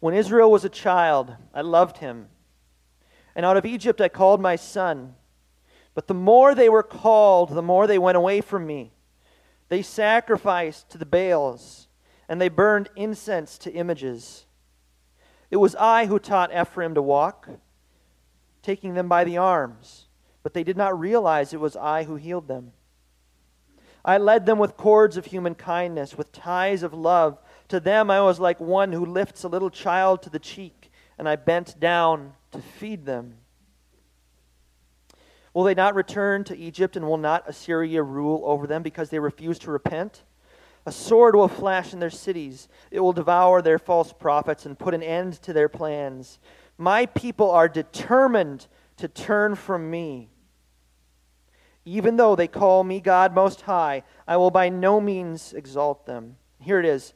When 0.00 0.14
Israel 0.14 0.50
was 0.50 0.64
a 0.64 0.68
child, 0.68 1.36
I 1.54 1.60
loved 1.60 1.98
him. 1.98 2.28
And 3.36 3.46
out 3.46 3.56
of 3.56 3.64
Egypt 3.64 4.00
I 4.00 4.08
called 4.08 4.40
my 4.40 4.56
son. 4.56 5.14
But 5.94 6.06
the 6.08 6.14
more 6.14 6.54
they 6.54 6.68
were 6.68 6.82
called, 6.82 7.50
the 7.50 7.62
more 7.62 7.86
they 7.86 7.98
went 7.98 8.16
away 8.16 8.40
from 8.40 8.66
me. 8.66 8.92
They 9.68 9.82
sacrificed 9.82 10.90
to 10.90 10.98
the 10.98 11.06
Baals, 11.06 11.88
and 12.28 12.40
they 12.40 12.48
burned 12.48 12.88
incense 12.96 13.56
to 13.58 13.72
images. 13.72 14.44
It 15.50 15.56
was 15.56 15.74
I 15.76 16.06
who 16.06 16.18
taught 16.18 16.54
Ephraim 16.54 16.94
to 16.94 17.02
walk, 17.02 17.48
taking 18.62 18.94
them 18.94 19.08
by 19.08 19.24
the 19.24 19.38
arms, 19.38 20.08
but 20.42 20.54
they 20.54 20.64
did 20.64 20.76
not 20.76 20.98
realize 20.98 21.52
it 21.52 21.60
was 21.60 21.76
I 21.76 22.04
who 22.04 22.16
healed 22.16 22.48
them. 22.48 22.72
I 24.04 24.18
led 24.18 24.46
them 24.46 24.58
with 24.58 24.76
cords 24.76 25.16
of 25.16 25.26
human 25.26 25.54
kindness, 25.54 26.18
with 26.18 26.32
ties 26.32 26.82
of 26.82 26.92
love. 26.92 27.38
To 27.68 27.78
them 27.78 28.10
I 28.10 28.20
was 28.20 28.40
like 28.40 28.58
one 28.60 28.92
who 28.92 29.06
lifts 29.06 29.44
a 29.44 29.48
little 29.48 29.70
child 29.70 30.22
to 30.22 30.30
the 30.30 30.40
cheek, 30.40 30.90
and 31.18 31.28
I 31.28 31.36
bent 31.36 31.78
down 31.78 32.32
to 32.50 32.58
feed 32.58 33.06
them. 33.06 33.34
Will 35.54 35.64
they 35.64 35.74
not 35.74 35.94
return 35.94 36.44
to 36.44 36.56
Egypt, 36.56 36.96
and 36.96 37.06
will 37.06 37.18
not 37.18 37.48
Assyria 37.48 38.02
rule 38.02 38.42
over 38.44 38.66
them 38.66 38.82
because 38.82 39.10
they 39.10 39.18
refuse 39.18 39.58
to 39.60 39.70
repent? 39.70 40.22
A 40.84 40.90
sword 40.90 41.36
will 41.36 41.46
flash 41.46 41.92
in 41.92 42.00
their 42.00 42.10
cities. 42.10 42.68
It 42.90 43.00
will 43.00 43.12
devour 43.12 43.62
their 43.62 43.78
false 43.78 44.12
prophets 44.12 44.66
and 44.66 44.78
put 44.78 44.94
an 44.94 45.02
end 45.02 45.34
to 45.42 45.52
their 45.52 45.68
plans. 45.68 46.40
My 46.76 47.06
people 47.06 47.50
are 47.50 47.68
determined 47.68 48.66
to 48.96 49.06
turn 49.06 49.54
from 49.54 49.90
me. 49.90 50.31
Even 51.84 52.16
though 52.16 52.36
they 52.36 52.48
call 52.48 52.84
me 52.84 53.00
God 53.00 53.34
Most 53.34 53.62
High, 53.62 54.02
I 54.26 54.36
will 54.36 54.50
by 54.50 54.68
no 54.68 55.00
means 55.00 55.52
exalt 55.52 56.06
them. 56.06 56.36
Here 56.60 56.78
it 56.78 56.86
is 56.86 57.14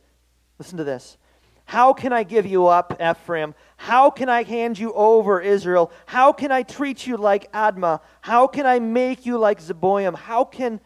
Listen 0.59 0.79
to 0.79 0.85
this. 0.85 1.19
How 1.67 1.93
can 1.93 2.13
I 2.13 2.23
give 2.23 2.47
you 2.47 2.67
up, 2.67 3.01
Ephraim? 3.03 3.55
How 3.77 4.09
can 4.11 4.29
I 4.29 4.45
hand 4.45 4.79
you 4.79 4.93
over, 4.93 5.41
Israel? 5.41 5.91
How 6.07 6.33
can 6.33 6.53
I 6.53 6.63
treat 6.63 7.07
you 7.07 7.17
like 7.17 7.53
Admah? 7.53 8.01
How 8.21 8.47
can 8.47 8.67
I 8.67 8.79
make 8.79 9.27
you 9.27 9.37
like 9.37 9.61
Zeboim? 9.61 10.15
How 10.15 10.45
can, 10.45 10.81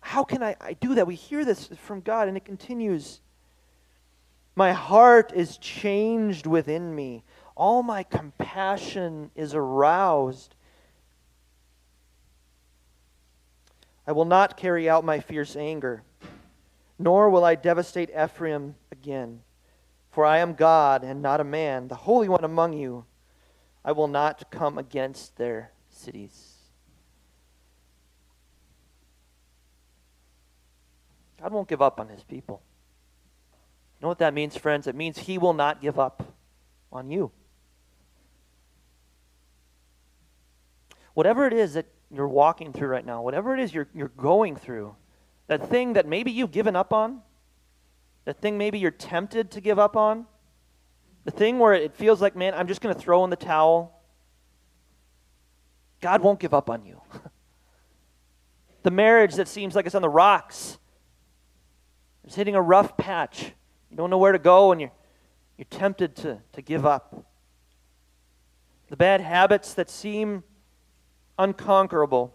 how 0.00 0.22
can 0.22 0.42
I, 0.42 0.54
I 0.60 0.74
do 0.74 0.96
that? 0.96 1.06
We 1.06 1.14
hear 1.14 1.44
this 1.44 1.68
from 1.78 2.02
God, 2.02 2.28
and 2.28 2.36
it 2.36 2.44
continues. 2.44 3.20
My 4.54 4.72
heart 4.72 5.32
is 5.34 5.56
changed 5.56 6.46
within 6.46 6.94
me. 6.94 7.24
All 7.56 7.82
my 7.82 8.02
compassion 8.02 9.30
is 9.34 9.54
aroused. 9.54 10.54
I 14.10 14.12
will 14.12 14.24
not 14.24 14.56
carry 14.56 14.88
out 14.88 15.04
my 15.04 15.20
fierce 15.20 15.54
anger 15.54 16.02
nor 16.98 17.30
will 17.30 17.44
I 17.44 17.54
devastate 17.54 18.10
Ephraim 18.10 18.74
again. 18.90 19.42
For 20.10 20.26
I 20.26 20.38
am 20.38 20.54
God 20.54 21.04
and 21.04 21.22
not 21.22 21.40
a 21.40 21.44
man, 21.44 21.86
the 21.86 21.94
Holy 21.94 22.28
One 22.28 22.42
among 22.42 22.72
you. 22.72 23.04
I 23.84 23.92
will 23.92 24.08
not 24.08 24.50
come 24.50 24.78
against 24.78 25.36
their 25.36 25.70
cities. 25.88 26.56
God 31.40 31.52
won't 31.52 31.68
give 31.68 31.80
up 31.80 32.00
on 32.00 32.08
his 32.08 32.24
people. 32.24 32.62
You 33.52 34.02
know 34.02 34.08
what 34.08 34.18
that 34.18 34.34
means, 34.34 34.56
friends? 34.56 34.88
It 34.88 34.96
means 34.96 35.20
he 35.20 35.38
will 35.38 35.54
not 35.54 35.80
give 35.80 36.00
up 36.00 36.34
on 36.92 37.12
you. 37.12 37.30
Whatever 41.14 41.46
it 41.46 41.52
is 41.52 41.74
that 41.74 41.86
you're 42.12 42.28
walking 42.28 42.72
through 42.72 42.88
right 42.88 43.06
now, 43.06 43.22
whatever 43.22 43.54
it 43.54 43.60
is 43.60 43.72
you're, 43.72 43.88
you're 43.94 44.08
going 44.08 44.56
through, 44.56 44.94
that 45.46 45.68
thing 45.68 45.94
that 45.94 46.06
maybe 46.06 46.30
you've 46.30 46.50
given 46.50 46.76
up 46.76 46.92
on, 46.92 47.20
that 48.24 48.40
thing 48.40 48.58
maybe 48.58 48.78
you're 48.78 48.90
tempted 48.90 49.50
to 49.52 49.60
give 49.60 49.78
up 49.78 49.96
on, 49.96 50.26
the 51.24 51.30
thing 51.30 51.58
where 51.58 51.74
it 51.74 51.94
feels 51.94 52.20
like, 52.20 52.34
man, 52.34 52.54
I'm 52.54 52.66
just 52.66 52.80
going 52.80 52.94
to 52.94 53.00
throw 53.00 53.22
in 53.24 53.30
the 53.30 53.36
towel. 53.36 54.00
God 56.00 56.22
won't 56.22 56.40
give 56.40 56.54
up 56.54 56.70
on 56.70 56.84
you. 56.84 57.00
the 58.82 58.90
marriage 58.90 59.34
that 59.34 59.48
seems 59.48 59.74
like 59.74 59.86
it's 59.86 59.94
on 59.94 60.02
the 60.02 60.08
rocks, 60.08 60.78
it's 62.24 62.34
hitting 62.34 62.54
a 62.54 62.62
rough 62.62 62.96
patch. 62.96 63.52
You 63.90 63.96
don't 63.96 64.10
know 64.10 64.18
where 64.18 64.32
to 64.32 64.38
go, 64.38 64.72
and 64.72 64.80
you're, 64.80 64.92
you're 65.58 65.66
tempted 65.68 66.16
to, 66.16 66.38
to 66.52 66.62
give 66.62 66.86
up. 66.86 67.26
The 68.88 68.96
bad 68.96 69.20
habits 69.20 69.74
that 69.74 69.90
seem 69.90 70.42
unconquerable 71.42 72.34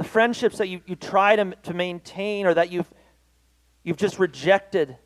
the 0.00 0.04
friendships 0.04 0.56
that 0.56 0.68
you, 0.68 0.80
you 0.86 0.96
try 0.96 1.36
to, 1.36 1.54
to 1.62 1.74
maintain 1.74 2.46
or 2.46 2.54
that 2.54 2.72
you've, 2.72 2.90
you've 3.82 3.98
just 3.98 4.18
rejected, 4.18 4.96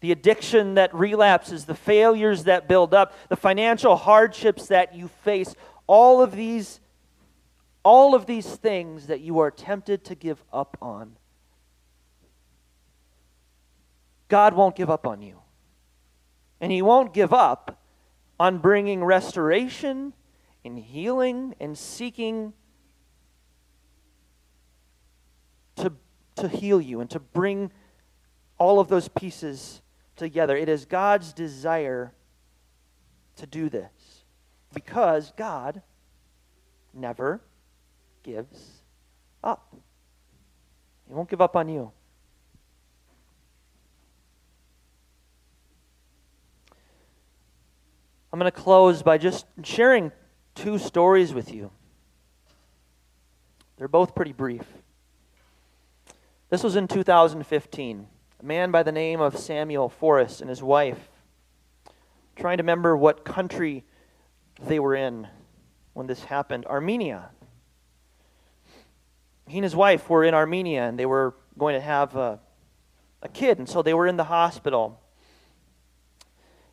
the 0.00 0.10
addiction 0.10 0.74
that 0.74 0.92
relapses, 0.92 1.64
the 1.64 1.76
failures 1.76 2.42
that 2.42 2.66
build 2.66 2.92
up, 2.92 3.14
the 3.28 3.36
financial 3.36 3.94
hardships 3.94 4.66
that 4.66 4.96
you 4.96 5.06
face, 5.22 5.54
all 5.86 6.20
of 6.20 6.32
these 6.32 6.80
all 7.84 8.16
of 8.16 8.26
these 8.26 8.56
things 8.56 9.06
that 9.06 9.20
you 9.20 9.38
are 9.38 9.52
tempted 9.52 10.02
to 10.06 10.16
give 10.16 10.42
up 10.52 10.76
on. 10.82 11.14
God 14.26 14.54
won't 14.54 14.74
give 14.74 14.90
up 14.90 15.06
on 15.06 15.22
you. 15.22 15.38
And 16.60 16.72
He 16.72 16.82
won't 16.82 17.14
give 17.14 17.32
up 17.32 17.80
on 18.40 18.58
bringing 18.58 19.04
restoration 19.04 20.14
and 20.66 20.78
healing 20.78 21.54
and 21.60 21.78
seeking 21.78 22.52
to, 25.76 25.92
to 26.34 26.48
heal 26.48 26.80
you 26.80 27.00
and 27.00 27.08
to 27.10 27.20
bring 27.20 27.70
all 28.58 28.80
of 28.80 28.88
those 28.88 29.08
pieces 29.08 29.80
together. 30.16 30.56
It 30.56 30.68
is 30.68 30.84
God's 30.84 31.32
desire 31.32 32.12
to 33.36 33.46
do 33.46 33.68
this 33.68 34.24
because 34.74 35.32
God 35.36 35.82
never 36.92 37.40
gives 38.22 38.82
up. 39.44 39.76
He 41.06 41.14
won't 41.14 41.30
give 41.30 41.40
up 41.40 41.54
on 41.54 41.68
you. 41.68 41.92
I'm 48.32 48.40
going 48.40 48.50
to 48.50 48.60
close 48.60 49.02
by 49.02 49.16
just 49.16 49.46
sharing 49.62 50.10
two 50.56 50.78
stories 50.78 51.32
with 51.32 51.52
you. 51.52 51.70
They're 53.76 53.86
both 53.86 54.14
pretty 54.14 54.32
brief. 54.32 54.64
This 56.48 56.64
was 56.64 56.74
in 56.74 56.88
2015. 56.88 58.06
A 58.40 58.44
man 58.44 58.70
by 58.70 58.82
the 58.82 58.92
name 58.92 59.20
of 59.20 59.38
Samuel 59.38 59.88
Forrest 59.88 60.40
and 60.40 60.50
his 60.50 60.62
wife 60.62 61.10
trying 62.36 62.58
to 62.58 62.62
remember 62.62 62.96
what 62.96 63.24
country 63.24 63.84
they 64.62 64.78
were 64.78 64.94
in 64.94 65.26
when 65.94 66.06
this 66.06 66.24
happened 66.24 66.66
Armenia. 66.66 67.30
He 69.46 69.58
and 69.58 69.64
his 69.64 69.76
wife 69.76 70.10
were 70.10 70.24
in 70.24 70.34
Armenia 70.34 70.82
and 70.82 70.98
they 70.98 71.06
were 71.06 71.34
going 71.56 71.74
to 71.74 71.80
have 71.80 72.14
a, 72.16 72.40
a 73.22 73.28
kid, 73.28 73.58
and 73.58 73.68
so 73.68 73.82
they 73.82 73.94
were 73.94 74.06
in 74.06 74.16
the 74.16 74.24
hospital. 74.24 75.00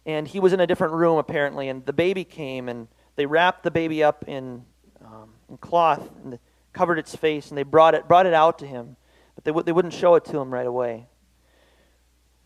And 0.06 0.28
he 0.28 0.40
was 0.40 0.52
in 0.52 0.60
a 0.60 0.68
different 0.68 0.94
room 0.94 1.18
apparently, 1.18 1.70
and 1.70 1.86
the 1.86 1.94
baby 1.94 2.26
came 2.26 2.68
and 2.68 2.88
they 3.16 3.26
wrapped 3.26 3.64
the 3.64 3.72
baby 3.72 4.04
up 4.04 4.26
in, 4.28 4.64
um, 5.04 5.30
in 5.50 5.58
cloth 5.58 6.10
and 6.24 6.40
covered 6.72 7.00
its 7.00 7.16
face 7.16 7.50
and 7.50 7.58
they 7.58 7.64
brought 7.64 7.94
it, 7.94 8.08
brought 8.08 8.26
it 8.26 8.34
out 8.34 8.60
to 8.60 8.68
him, 8.68 8.96
but 9.36 9.44
they, 9.44 9.52
w- 9.52 9.64
they 9.64 9.72
wouldn't 9.72 9.94
show 9.94 10.16
it 10.16 10.26
to 10.26 10.38
him 10.38 10.52
right 10.52 10.66
away. 10.66 11.08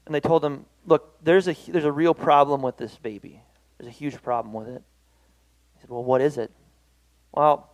And 0.05 0.13
they 0.13 0.19
told 0.19 0.43
him, 0.43 0.65
Look, 0.85 1.21
there's 1.21 1.49
a, 1.49 1.55
there's 1.67 1.83
a 1.83 1.91
real 1.91 2.13
problem 2.13 2.61
with 2.61 2.77
this 2.77 2.95
baby. 2.95 3.41
There's 3.77 3.89
a 3.89 3.97
huge 3.97 4.21
problem 4.21 4.53
with 4.53 4.69
it. 4.69 4.81
He 5.75 5.81
said, 5.81 5.89
Well, 5.89 6.03
what 6.03 6.21
is 6.21 6.37
it? 6.37 6.51
Well, 7.33 7.69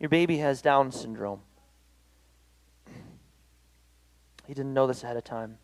your 0.00 0.08
baby 0.08 0.38
has 0.38 0.62
Down 0.62 0.90
syndrome. 0.90 1.40
He 4.46 4.54
didn't 4.54 4.74
know 4.74 4.86
this 4.86 5.04
ahead 5.04 5.16
of 5.16 5.24
time. 5.24 5.58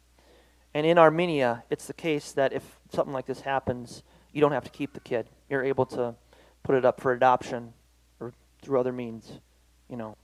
And 0.73 0.87
in 0.87 0.99
Armenia, 0.99 1.64
it's 1.71 1.87
the 1.87 1.95
case 1.95 2.33
that 2.33 2.53
if 2.53 2.62
something 2.93 3.12
like 3.12 3.27
this 3.27 3.40
happens, 3.40 4.03
you 4.33 4.40
don't 4.40 4.53
have 4.53 4.64
to 4.64 4.71
keep 4.71 4.93
the 4.93 5.01
kid. 5.01 5.29
You're 5.49 5.64
able 5.64 5.87
to 5.87 6.14
put 6.62 6.75
it 6.75 6.85
up 6.85 7.01
for 7.01 7.12
adoption 7.12 7.73
or 8.20 8.33
through 8.62 8.81
other 8.81 8.92
means. 8.92 9.40
You 9.88 9.96
know, 9.96 10.16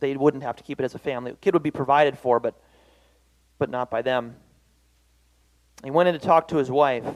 they 0.00 0.16
wouldn't 0.16 0.42
have 0.42 0.56
to 0.56 0.62
keep 0.62 0.80
it 0.80 0.84
as 0.84 0.94
a 0.94 0.98
family. 0.98 1.32
The 1.32 1.36
kid 1.38 1.54
would 1.54 1.62
be 1.62 1.70
provided 1.70 2.18
for, 2.18 2.40
but 2.40 2.54
but 3.58 3.70
not 3.70 3.90
by 3.90 4.02
them. 4.02 4.34
He 5.84 5.90
went 5.90 6.08
in 6.08 6.14
to 6.14 6.20
talk 6.20 6.48
to 6.48 6.56
his 6.56 6.68
wife. 6.70 7.06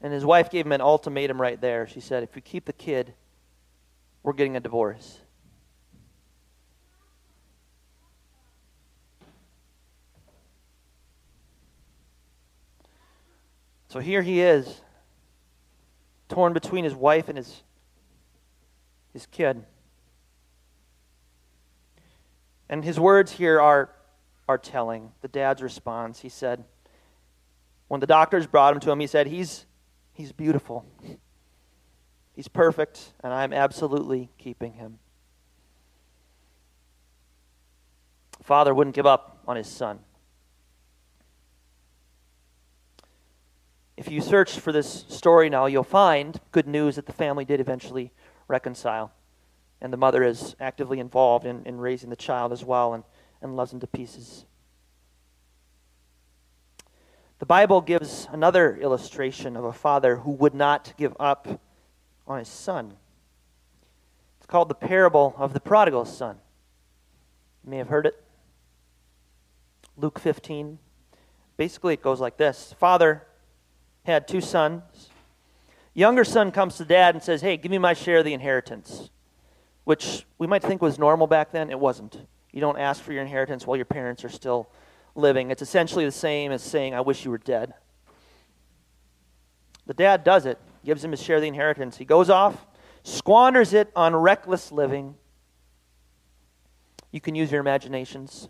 And 0.00 0.12
his 0.12 0.24
wife 0.24 0.50
gave 0.50 0.66
him 0.66 0.72
an 0.72 0.80
ultimatum 0.80 1.40
right 1.40 1.60
there. 1.60 1.86
She 1.86 2.00
said, 2.00 2.24
If 2.24 2.34
you 2.34 2.42
keep 2.42 2.64
the 2.64 2.72
kid, 2.72 3.14
we're 4.24 4.32
getting 4.32 4.56
a 4.56 4.60
divorce. 4.60 5.20
So 13.86 14.00
here 14.00 14.22
he 14.22 14.40
is, 14.40 14.80
torn 16.32 16.54
between 16.54 16.84
his 16.84 16.94
wife 16.94 17.28
and 17.28 17.36
his, 17.36 17.62
his 19.12 19.26
kid. 19.26 19.64
And 22.70 22.82
his 22.82 22.98
words 22.98 23.32
here 23.32 23.60
are, 23.60 23.90
are 24.48 24.56
telling. 24.56 25.12
The 25.20 25.28
dad's 25.28 25.62
response, 25.62 26.20
he 26.20 26.30
said, 26.30 26.64
when 27.88 28.00
the 28.00 28.06
doctors 28.06 28.46
brought 28.46 28.72
him 28.72 28.80
to 28.80 28.90
him, 28.90 29.00
he 29.00 29.06
said, 29.06 29.26
He's, 29.26 29.66
he's 30.14 30.32
beautiful. 30.32 30.86
He's 32.34 32.48
perfect, 32.48 33.12
and 33.22 33.30
I'm 33.30 33.52
absolutely 33.52 34.30
keeping 34.38 34.72
him. 34.72 34.98
Father 38.42 38.72
wouldn't 38.72 38.96
give 38.96 39.04
up 39.04 39.42
on 39.46 39.56
his 39.56 39.68
son. 39.68 39.98
If 43.96 44.10
you 44.10 44.20
search 44.20 44.58
for 44.58 44.72
this 44.72 45.04
story 45.08 45.50
now, 45.50 45.66
you'll 45.66 45.84
find 45.84 46.40
good 46.50 46.66
news 46.66 46.96
that 46.96 47.06
the 47.06 47.12
family 47.12 47.44
did 47.44 47.60
eventually 47.60 48.12
reconcile. 48.48 49.12
And 49.80 49.92
the 49.92 49.98
mother 49.98 50.22
is 50.22 50.56
actively 50.60 50.98
involved 50.98 51.44
in, 51.44 51.64
in 51.66 51.78
raising 51.78 52.08
the 52.08 52.16
child 52.16 52.52
as 52.52 52.64
well 52.64 52.94
and, 52.94 53.04
and 53.42 53.56
loves 53.56 53.72
him 53.72 53.80
to 53.80 53.86
pieces. 53.86 54.46
The 57.38 57.46
Bible 57.46 57.80
gives 57.80 58.28
another 58.30 58.76
illustration 58.76 59.56
of 59.56 59.64
a 59.64 59.72
father 59.72 60.16
who 60.16 60.30
would 60.30 60.54
not 60.54 60.94
give 60.96 61.14
up 61.18 61.60
on 62.26 62.38
his 62.38 62.48
son. 62.48 62.94
It's 64.38 64.46
called 64.46 64.68
the 64.68 64.74
parable 64.74 65.34
of 65.36 65.52
the 65.52 65.60
prodigal 65.60 66.04
son. 66.04 66.36
You 67.64 67.70
may 67.70 67.78
have 67.78 67.88
heard 67.88 68.06
it. 68.06 68.22
Luke 69.96 70.18
15. 70.18 70.78
Basically, 71.56 71.94
it 71.94 72.02
goes 72.02 72.20
like 72.20 72.36
this 72.36 72.74
Father 72.78 73.26
had 74.04 74.26
two 74.26 74.40
sons. 74.40 74.82
Younger 75.94 76.24
son 76.24 76.50
comes 76.50 76.76
to 76.76 76.84
dad 76.84 77.14
and 77.14 77.22
says, 77.22 77.40
Hey, 77.40 77.56
give 77.56 77.70
me 77.70 77.78
my 77.78 77.94
share 77.94 78.18
of 78.18 78.24
the 78.24 78.32
inheritance, 78.32 79.10
which 79.84 80.26
we 80.38 80.46
might 80.46 80.62
think 80.62 80.80
was 80.80 80.98
normal 80.98 81.26
back 81.26 81.52
then. 81.52 81.70
It 81.70 81.78
wasn't. 81.78 82.16
You 82.52 82.60
don't 82.60 82.78
ask 82.78 83.02
for 83.02 83.12
your 83.12 83.22
inheritance 83.22 83.66
while 83.66 83.76
your 83.76 83.86
parents 83.86 84.24
are 84.24 84.28
still 84.28 84.68
living. 85.14 85.50
It's 85.50 85.62
essentially 85.62 86.04
the 86.04 86.12
same 86.12 86.52
as 86.52 86.62
saying, 86.62 86.94
I 86.94 87.00
wish 87.00 87.24
you 87.24 87.30
were 87.30 87.38
dead. 87.38 87.74
The 89.86 89.94
dad 89.94 90.24
does 90.24 90.46
it, 90.46 90.58
gives 90.84 91.04
him 91.04 91.10
his 91.10 91.22
share 91.22 91.36
of 91.36 91.42
the 91.42 91.48
inheritance. 91.48 91.96
He 91.96 92.04
goes 92.04 92.30
off, 92.30 92.66
squanders 93.02 93.72
it 93.72 93.90
on 93.96 94.14
reckless 94.14 94.70
living. 94.70 95.16
You 97.10 97.20
can 97.20 97.34
use 97.34 97.50
your 97.50 97.60
imaginations. 97.60 98.48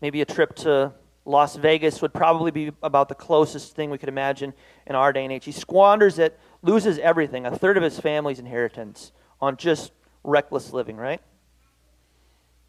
Maybe 0.00 0.20
a 0.20 0.24
trip 0.24 0.54
to 0.56 0.92
Las 1.28 1.56
Vegas 1.56 2.00
would 2.00 2.14
probably 2.14 2.50
be 2.50 2.72
about 2.82 3.10
the 3.10 3.14
closest 3.14 3.76
thing 3.76 3.90
we 3.90 3.98
could 3.98 4.08
imagine 4.08 4.54
in 4.86 4.94
our 4.94 5.12
day 5.12 5.24
and 5.24 5.32
age. 5.32 5.44
He 5.44 5.52
squanders 5.52 6.18
it, 6.18 6.40
loses 6.62 6.98
everything, 6.98 7.44
a 7.44 7.54
third 7.54 7.76
of 7.76 7.82
his 7.82 8.00
family's 8.00 8.38
inheritance, 8.38 9.12
on 9.38 9.58
just 9.58 9.92
reckless 10.24 10.72
living, 10.72 10.96
right? 10.96 11.20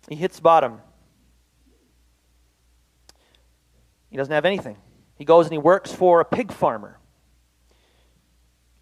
He 0.10 0.15
hits 0.15 0.41
bottom. 0.41 0.82
He 4.10 4.17
doesn't 4.17 4.34
have 4.34 4.45
anything. 4.45 4.76
He 5.15 5.24
goes 5.24 5.45
and 5.45 5.54
he 5.54 5.58
works 5.58 5.93
for 5.93 6.19
a 6.19 6.26
pig 6.26 6.52
farmer, 6.52 7.00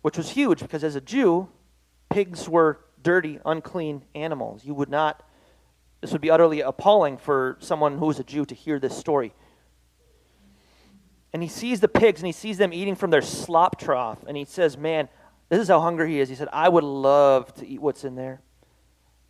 which 0.01 0.17
was 0.17 0.31
huge 0.31 0.59
because 0.59 0.83
as 0.83 0.95
a 0.95 1.01
Jew, 1.01 1.49
pigs 2.09 2.49
were 2.49 2.79
dirty, 3.03 3.39
unclean 3.45 4.05
animals. 4.15 4.65
You 4.65 4.73
would 4.73 4.89
not, 4.89 5.23
this 6.01 6.11
would 6.13 6.21
be 6.21 6.31
utterly 6.31 6.61
appalling 6.61 7.17
for 7.17 7.57
someone 7.59 7.99
who 7.99 8.07
was 8.07 8.17
a 8.17 8.23
Jew 8.23 8.43
to 8.45 8.55
hear 8.55 8.79
this 8.79 8.97
story. 8.97 9.35
And 11.33 11.43
he 11.43 11.49
sees 11.49 11.79
the 11.79 11.87
pigs 11.87 12.21
and 12.21 12.27
he 12.27 12.31
sees 12.31 12.57
them 12.57 12.73
eating 12.73 12.95
from 12.95 13.09
their 13.09 13.21
slop 13.21 13.79
trough. 13.79 14.19
And 14.27 14.37
he 14.37 14.45
says, 14.45 14.77
Man, 14.77 15.09
this 15.49 15.59
is 15.59 15.67
how 15.67 15.79
hungry 15.79 16.11
he 16.11 16.19
is. 16.19 16.29
He 16.29 16.35
said, 16.35 16.49
I 16.51 16.69
would 16.69 16.83
love 16.83 17.53
to 17.55 17.67
eat 17.67 17.81
what's 17.81 18.03
in 18.03 18.15
there. 18.15 18.41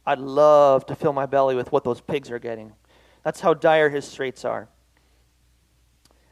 I'd 0.06 0.20
love 0.20 0.86
to 0.86 0.96
fill 0.96 1.14
my 1.14 1.26
belly 1.26 1.56
with 1.56 1.72
what 1.72 1.84
those 1.84 2.00
pigs 2.00 2.32
are 2.32 2.40
getting. 2.40 2.74
That's 3.24 3.42
how 3.42 3.54
dire 3.54 3.90
his 3.90 4.06
straits 4.06 4.46
are. 4.46 4.70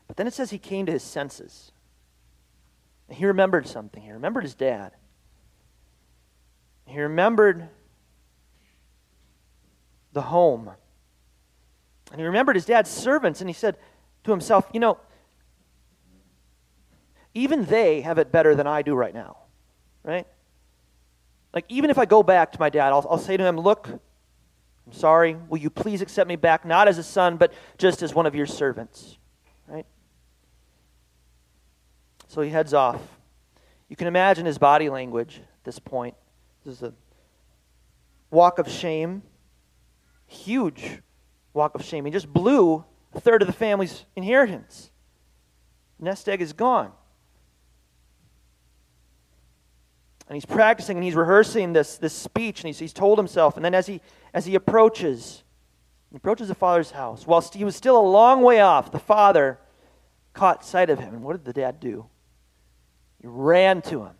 But 0.07 0.17
then 0.17 0.27
it 0.27 0.33
says 0.33 0.49
he 0.49 0.57
came 0.57 0.85
to 0.85 0.91
his 0.91 1.03
senses. 1.03 1.71
He 3.09 3.25
remembered 3.25 3.67
something. 3.67 4.01
He 4.01 4.11
remembered 4.11 4.43
his 4.43 4.55
dad. 4.55 4.93
He 6.85 6.99
remembered 7.01 7.67
the 10.13 10.21
home. 10.21 10.71
And 12.11 12.21
he 12.21 12.25
remembered 12.25 12.55
his 12.55 12.65
dad's 12.65 12.89
servants. 12.89 13.41
And 13.41 13.49
he 13.49 13.53
said 13.53 13.77
to 14.23 14.31
himself, 14.31 14.69
You 14.73 14.79
know, 14.79 14.97
even 17.35 17.65
they 17.65 18.01
have 18.01 18.17
it 18.17 18.31
better 18.31 18.55
than 18.55 18.65
I 18.65 18.81
do 18.81 18.95
right 18.95 19.13
now, 19.13 19.37
right? 20.03 20.25
Like, 21.53 21.65
even 21.69 21.89
if 21.89 21.99
I 21.99 22.05
go 22.05 22.23
back 22.23 22.53
to 22.53 22.59
my 22.59 22.69
dad, 22.69 22.91
I'll, 22.91 23.05
I'll 23.09 23.17
say 23.17 23.37
to 23.37 23.43
him, 23.43 23.57
Look, 23.57 23.87
I'm 23.87 24.93
sorry. 24.93 25.35
Will 25.49 25.57
you 25.57 25.69
please 25.69 26.01
accept 26.01 26.27
me 26.27 26.35
back, 26.35 26.65
not 26.65 26.87
as 26.87 26.97
a 26.97 27.03
son, 27.03 27.37
but 27.37 27.53
just 27.77 28.01
as 28.01 28.13
one 28.13 28.25
of 28.25 28.35
your 28.35 28.45
servants, 28.45 29.17
right? 29.67 29.85
So 32.27 32.41
he 32.41 32.49
heads 32.49 32.73
off. 32.73 33.01
You 33.89 33.95
can 33.95 34.07
imagine 34.07 34.45
his 34.45 34.57
body 34.57 34.89
language 34.89 35.41
at 35.43 35.63
this 35.63 35.79
point. 35.79 36.15
This 36.65 36.77
is 36.77 36.83
a 36.83 36.93
walk 38.31 38.59
of 38.59 38.69
shame, 38.69 39.23
huge 40.25 41.01
walk 41.53 41.75
of 41.75 41.83
shame. 41.83 42.05
He 42.05 42.11
just 42.11 42.31
blew 42.31 42.83
a 43.13 43.19
third 43.19 43.41
of 43.41 43.47
the 43.47 43.53
family's 43.53 44.05
inheritance. 44.15 44.91
Nest 45.99 46.27
egg 46.27 46.41
is 46.41 46.53
gone. 46.53 46.91
And 50.27 50.35
he's 50.35 50.45
practicing 50.45 50.97
and 50.97 51.03
he's 51.03 51.15
rehearsing 51.15 51.73
this, 51.73 51.97
this 51.97 52.13
speech 52.13 52.61
and 52.61 52.67
he's, 52.67 52.79
he's 52.79 52.93
told 52.93 53.19
himself. 53.19 53.55
And 53.55 53.65
then 53.65 53.73
as 53.73 53.85
he 53.87 54.01
as 54.33 54.45
he 54.45 54.55
approaches 54.55 55.43
he 56.09 56.17
approaches 56.17 56.47
the 56.47 56.55
father's 56.55 56.91
house. 56.91 57.27
Whilst 57.27 57.53
he 57.53 57.63
was 57.63 57.75
still 57.75 57.97
a 57.97 58.01
long 58.01 58.41
way 58.41 58.59
off 58.59 58.91
the 58.91 58.99
father 58.99 59.59
caught 60.33 60.65
sight 60.65 60.89
of 60.89 60.99
him. 60.99 61.13
And 61.13 61.23
what 61.23 61.33
did 61.33 61.45
the 61.45 61.53
dad 61.53 61.79
do? 61.79 62.07
He 63.21 63.27
ran 63.27 63.81
to 63.83 64.03
him. 64.03 64.15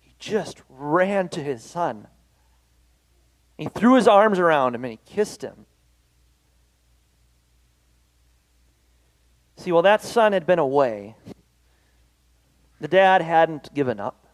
He 0.00 0.14
just 0.18 0.62
ran 0.68 1.28
to 1.30 1.42
his 1.42 1.62
son. 1.62 2.08
He 3.58 3.66
threw 3.66 3.94
his 3.94 4.08
arms 4.08 4.38
around 4.38 4.74
him 4.74 4.84
and 4.84 4.92
he 4.92 5.00
kissed 5.04 5.42
him. 5.42 5.66
See 9.56 9.72
while 9.72 9.82
that 9.82 10.02
son 10.02 10.32
had 10.32 10.46
been 10.46 10.58
away 10.58 11.16
the 12.78 12.88
dad 12.88 13.22
hadn't 13.22 13.72
given 13.72 13.98
up 13.98 14.25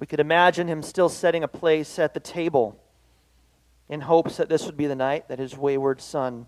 we 0.00 0.06
could 0.06 0.18
imagine 0.18 0.66
him 0.66 0.82
still 0.82 1.10
setting 1.10 1.44
a 1.44 1.48
place 1.48 1.98
at 1.98 2.14
the 2.14 2.20
table 2.20 2.82
in 3.86 4.00
hopes 4.00 4.38
that 4.38 4.48
this 4.48 4.64
would 4.64 4.76
be 4.76 4.86
the 4.86 4.96
night 4.96 5.28
that 5.28 5.38
his 5.38 5.58
wayward 5.58 6.00
son 6.00 6.46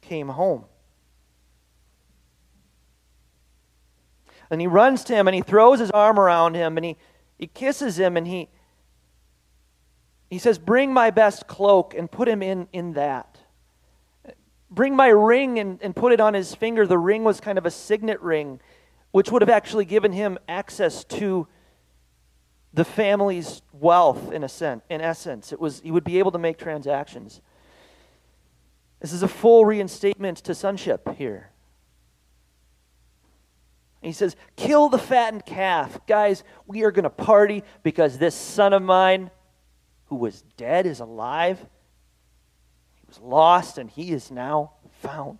came 0.00 0.28
home. 0.28 0.64
And 4.50 4.62
he 4.62 4.66
runs 4.66 5.04
to 5.04 5.14
him 5.14 5.28
and 5.28 5.34
he 5.34 5.42
throws 5.42 5.78
his 5.78 5.90
arm 5.90 6.18
around 6.18 6.54
him 6.54 6.78
and 6.78 6.86
he, 6.86 6.96
he 7.38 7.46
kisses 7.46 7.98
him 7.98 8.16
and 8.16 8.26
he, 8.26 8.48
he 10.30 10.38
says, 10.38 10.58
Bring 10.58 10.94
my 10.94 11.10
best 11.10 11.46
cloak 11.46 11.92
and 11.94 12.10
put 12.10 12.26
him 12.26 12.42
in, 12.42 12.66
in 12.72 12.94
that. 12.94 13.36
Bring 14.70 14.96
my 14.96 15.08
ring 15.08 15.58
and, 15.58 15.78
and 15.82 15.94
put 15.94 16.12
it 16.12 16.20
on 16.20 16.32
his 16.32 16.54
finger. 16.54 16.86
The 16.86 16.96
ring 16.96 17.24
was 17.24 17.40
kind 17.40 17.58
of 17.58 17.66
a 17.66 17.70
signet 17.70 18.22
ring, 18.22 18.58
which 19.10 19.30
would 19.30 19.42
have 19.42 19.50
actually 19.50 19.84
given 19.84 20.12
him 20.12 20.38
access 20.48 21.04
to 21.04 21.46
the 22.72 22.84
family's 22.84 23.62
wealth 23.72 24.32
in 24.32 24.44
a 24.44 24.48
sense 24.48 24.82
in 24.88 25.00
essence. 25.00 25.52
It 25.52 25.60
was 25.60 25.80
he 25.80 25.90
would 25.90 26.04
be 26.04 26.18
able 26.18 26.30
to 26.32 26.38
make 26.38 26.58
transactions. 26.58 27.40
This 29.00 29.12
is 29.12 29.22
a 29.22 29.28
full 29.28 29.64
reinstatement 29.64 30.38
to 30.38 30.54
sonship 30.54 31.16
here. 31.16 31.50
He 34.02 34.12
says 34.12 34.36
kill 34.56 34.88
the 34.88 34.98
fattened 34.98 35.44
calf. 35.46 36.06
Guys 36.06 36.44
we 36.66 36.84
are 36.84 36.90
going 36.90 37.04
to 37.04 37.10
party 37.10 37.64
because 37.82 38.18
this 38.18 38.34
son 38.34 38.72
of 38.72 38.82
mine 38.82 39.30
who 40.06 40.16
was 40.16 40.42
dead 40.56 40.86
is 40.86 41.00
alive. 41.00 41.58
He 41.58 43.06
was 43.06 43.18
lost 43.20 43.78
and 43.78 43.90
he 43.90 44.12
is 44.12 44.30
now 44.30 44.72
found 45.00 45.38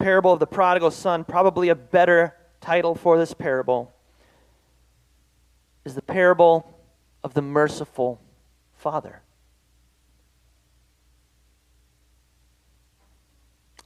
parable 0.00 0.32
of 0.32 0.40
the 0.40 0.46
prodigal 0.46 0.90
son, 0.90 1.24
probably 1.24 1.68
a 1.68 1.74
better 1.76 2.34
title 2.60 2.94
for 2.94 3.18
this 3.18 3.32
parable, 3.32 3.92
is 5.84 5.94
the 5.94 6.02
parable 6.02 6.76
of 7.22 7.34
the 7.34 7.42
merciful 7.42 8.20
father. 8.74 9.22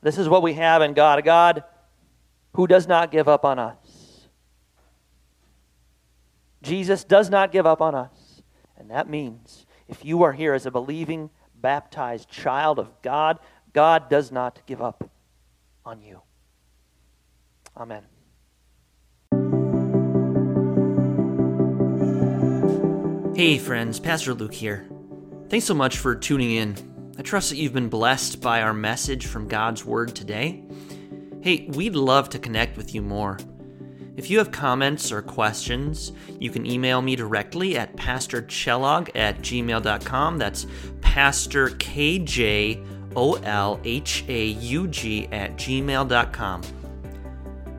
This 0.00 0.18
is 0.18 0.28
what 0.28 0.42
we 0.42 0.54
have 0.54 0.82
in 0.82 0.94
God 0.94 1.18
a 1.18 1.22
God 1.22 1.64
who 2.54 2.66
does 2.66 2.86
not 2.86 3.10
give 3.10 3.28
up 3.28 3.44
on 3.44 3.58
us. 3.58 4.28
Jesus 6.62 7.04
does 7.04 7.28
not 7.28 7.52
give 7.52 7.66
up 7.66 7.80
on 7.80 7.94
us. 7.94 8.42
And 8.76 8.90
that 8.90 9.08
means 9.08 9.66
if 9.88 10.04
you 10.04 10.22
are 10.22 10.32
here 10.32 10.54
as 10.54 10.66
a 10.66 10.70
believing, 10.70 11.30
baptized 11.54 12.28
child 12.28 12.78
of 12.78 12.90
God, 13.02 13.38
God 13.72 14.08
does 14.08 14.30
not 14.30 14.60
give 14.66 14.80
up 14.80 15.10
on 15.84 16.02
you. 16.02 16.22
Amen. 17.76 18.04
Hey, 23.36 23.58
friends, 23.58 23.98
Pastor 23.98 24.32
Luke 24.32 24.54
here. 24.54 24.86
Thanks 25.48 25.66
so 25.66 25.74
much 25.74 25.98
for 25.98 26.14
tuning 26.14 26.52
in. 26.52 26.76
I 27.18 27.22
trust 27.22 27.50
that 27.50 27.56
you've 27.56 27.72
been 27.72 27.88
blessed 27.88 28.40
by 28.40 28.62
our 28.62 28.72
message 28.72 29.26
from 29.26 29.48
God's 29.48 29.84
Word 29.84 30.14
today. 30.14 30.62
Hey, 31.42 31.68
we'd 31.74 31.96
love 31.96 32.28
to 32.30 32.38
connect 32.38 32.76
with 32.76 32.94
you 32.94 33.02
more. 33.02 33.38
If 34.16 34.30
you 34.30 34.38
have 34.38 34.52
comments 34.52 35.10
or 35.10 35.20
questions, 35.20 36.12
you 36.38 36.50
can 36.50 36.64
email 36.64 37.02
me 37.02 37.16
directly 37.16 37.76
at 37.76 37.96
pastorkjolhaug 37.96 39.10
at 39.16 39.38
gmail.com. 39.38 40.38
That's 40.38 40.66
Pastor 41.00 41.70
KJ 43.14 43.16
O 43.16 43.34
L 43.42 43.80
H 43.84 44.24
A 44.28 44.46
U 44.46 44.88
G 44.88 45.28
at 45.32 45.56
gmail.com. 45.56 46.62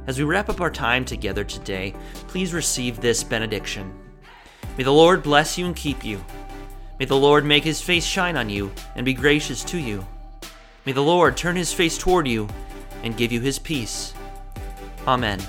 As 0.07 0.19
we 0.19 0.23
wrap 0.23 0.49
up 0.49 0.61
our 0.61 0.69
time 0.69 1.03
together 1.03 1.43
today, 1.43 1.95
please 2.27 2.53
receive 2.53 3.01
this 3.01 3.23
benediction. 3.23 3.93
May 4.77 4.83
the 4.83 4.93
Lord 4.93 5.23
bless 5.23 5.57
you 5.57 5.65
and 5.65 5.75
keep 5.75 6.03
you. 6.03 6.23
May 6.99 7.05
the 7.05 7.17
Lord 7.17 7.43
make 7.43 7.63
his 7.63 7.81
face 7.81 8.05
shine 8.05 8.37
on 8.37 8.49
you 8.49 8.71
and 8.95 9.05
be 9.05 9.13
gracious 9.13 9.63
to 9.65 9.77
you. 9.77 10.05
May 10.85 10.91
the 10.91 11.01
Lord 11.01 11.35
turn 11.35 11.55
his 11.55 11.73
face 11.73 11.97
toward 11.97 12.27
you 12.27 12.47
and 13.03 13.17
give 13.17 13.31
you 13.31 13.41
his 13.41 13.57
peace. 13.57 14.13
Amen. 15.07 15.39